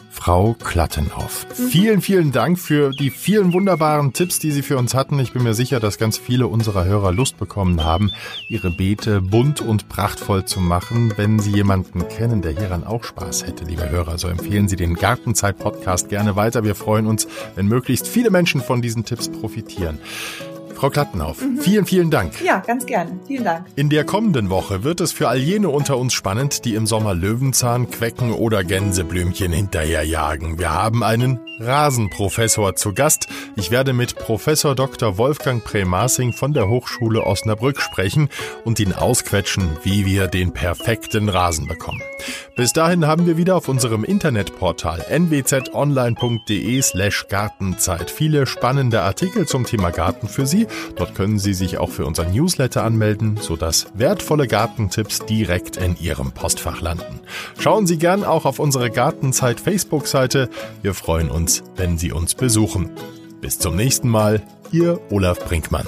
Frau 0.10 0.56
Klattenhoff. 0.56 1.46
Mhm. 1.58 1.68
Vielen, 1.68 2.02
vielen 2.02 2.32
Dank 2.32 2.60
für 2.60 2.92
die 2.92 3.10
vielen 3.10 3.54
wunderbaren 3.54 4.14
Tipps, 4.14 4.40
die 4.40 4.52
Sie 4.52 4.62
für 4.62 4.78
uns 4.78 4.94
hatten. 4.94 5.20
Ich 5.20 5.34
bin 5.34 5.44
mir 5.44 5.54
sicher, 5.54 5.80
dass 5.80 5.98
ganz 5.98 6.18
viele 6.18 6.48
unserer 6.48 6.86
Hörer 6.86 7.12
Lust 7.12 7.38
bekommen 7.38 7.84
haben, 7.84 8.12
ihre 8.50 8.72
Beete 8.72 9.22
bunt 9.22 9.62
und 9.62 9.90
prachtvoll 9.90 10.46
zu 10.46 10.60
machen. 10.60 11.14
Wenn 11.16 11.40
Sie 11.40 11.52
jemanden 11.52 12.08
kennen, 12.08 12.42
der 12.42 12.52
hieran 12.52 12.84
auch 12.84 13.04
Spaß 13.04 13.46
hätte, 13.46 13.66
liebe 13.66 13.90
Hörer, 13.90 14.18
so 14.18 14.28
empfehlen 14.28 14.68
Sie 14.68 14.76
den 14.76 14.96
Gartenzeit-Podcast 14.96 16.10
gerne 16.10 16.36
weiter. 16.36 16.64
Wir 16.64 16.76
freuen 16.76 17.08
uns, 17.08 17.28
wenn 17.56 17.68
möglichst 17.68 18.08
viele 18.08 18.30
Menschen 18.30 18.62
von 18.62 18.82
diesen 18.82 19.06
Tipps 19.06 19.30
profitieren. 19.30 20.00
Frau 20.78 20.92
Klattenhoff, 20.92 21.42
mhm. 21.42 21.58
vielen, 21.60 21.86
vielen 21.88 22.12
Dank. 22.12 22.40
Ja, 22.40 22.60
ganz 22.60 22.86
gerne. 22.86 23.20
Vielen 23.26 23.46
Dank. 23.46 23.66
In 23.76 23.90
der 23.90 24.04
kommenden 24.04 24.52
Woche 24.52 24.84
wird 24.84 25.02
es 25.02 25.12
für 25.12 25.28
all 25.28 25.40
jene 25.40 25.70
unter 25.70 25.98
uns 25.98 26.14
spannend, 26.14 26.66
die 26.66 26.76
im 26.76 26.86
Sommer 26.86 27.16
Löwenzahn, 27.16 27.90
Quecken 27.90 28.32
oder 28.32 28.64
Gänseblümchen 28.64 29.52
hinterherjagen. 29.52 30.60
Wir 30.60 30.72
haben 30.72 31.04
einen 31.04 31.40
Rasenprofessor 31.60 32.76
zu 32.76 32.94
Gast. 32.94 33.28
Ich 33.56 33.72
werde 33.72 33.94
mit 33.94 34.18
Professor 34.18 34.76
Dr. 34.76 35.18
Wolfgang 35.18 35.64
Premassing 35.64 36.32
von 36.32 36.54
der 36.54 36.70
Hochschule 36.70 37.24
Osnabrück 37.24 37.82
sprechen 37.82 38.30
und 38.64 38.80
ihn 38.80 38.94
ausquetschen, 38.94 39.68
wie 39.82 40.06
wir 40.06 40.28
den 40.28 40.54
perfekten 40.54 41.30
Rasen 41.30 41.68
bekommen. 41.68 42.04
Bis 42.56 42.74
dahin 42.74 43.08
haben 43.08 43.26
wir 43.26 43.38
wieder 43.38 43.56
auf 43.56 43.68
unserem 43.68 44.04
Internetportal 44.04 45.06
nwzonline.de 45.10 46.82
slash 46.84 47.28
Gartenzeit 47.28 48.12
viele 48.12 48.46
spannende 48.46 49.02
Artikel 49.02 49.48
zum 49.48 49.66
Thema 49.66 49.90
Garten 49.90 50.28
für 50.28 50.46
Sie 50.46 50.67
Dort 50.96 51.16
können 51.16 51.40
Sie 51.40 51.54
sich 51.54 51.78
auch 51.78 51.90
für 51.90 52.06
unseren 52.06 52.32
Newsletter 52.32 52.84
anmelden, 52.84 53.38
sodass 53.40 53.88
wertvolle 53.94 54.48
Gartentipps 54.48 55.26
direkt 55.26 55.78
in 55.78 55.98
Ihrem 56.00 56.32
Postfach 56.32 56.82
landen. 56.82 57.22
Schauen 57.60 57.88
Sie 57.88 57.98
gern 57.98 58.24
auch 58.24 58.46
auf 58.46 58.60
unsere 58.60 58.90
Gartenzeit 58.90 59.60
Facebook-Seite. 59.60 60.50
Wir 60.82 60.94
freuen 60.94 61.30
uns, 61.30 61.64
wenn 61.76 61.98
Sie 61.98 62.12
uns 62.12 62.36
besuchen. 62.36 62.92
Bis 63.42 63.60
zum 63.60 63.76
nächsten 63.76 64.10
Mal, 64.10 64.42
Ihr 64.72 65.00
Olaf 65.10 65.40
Brinkmann. 65.40 65.88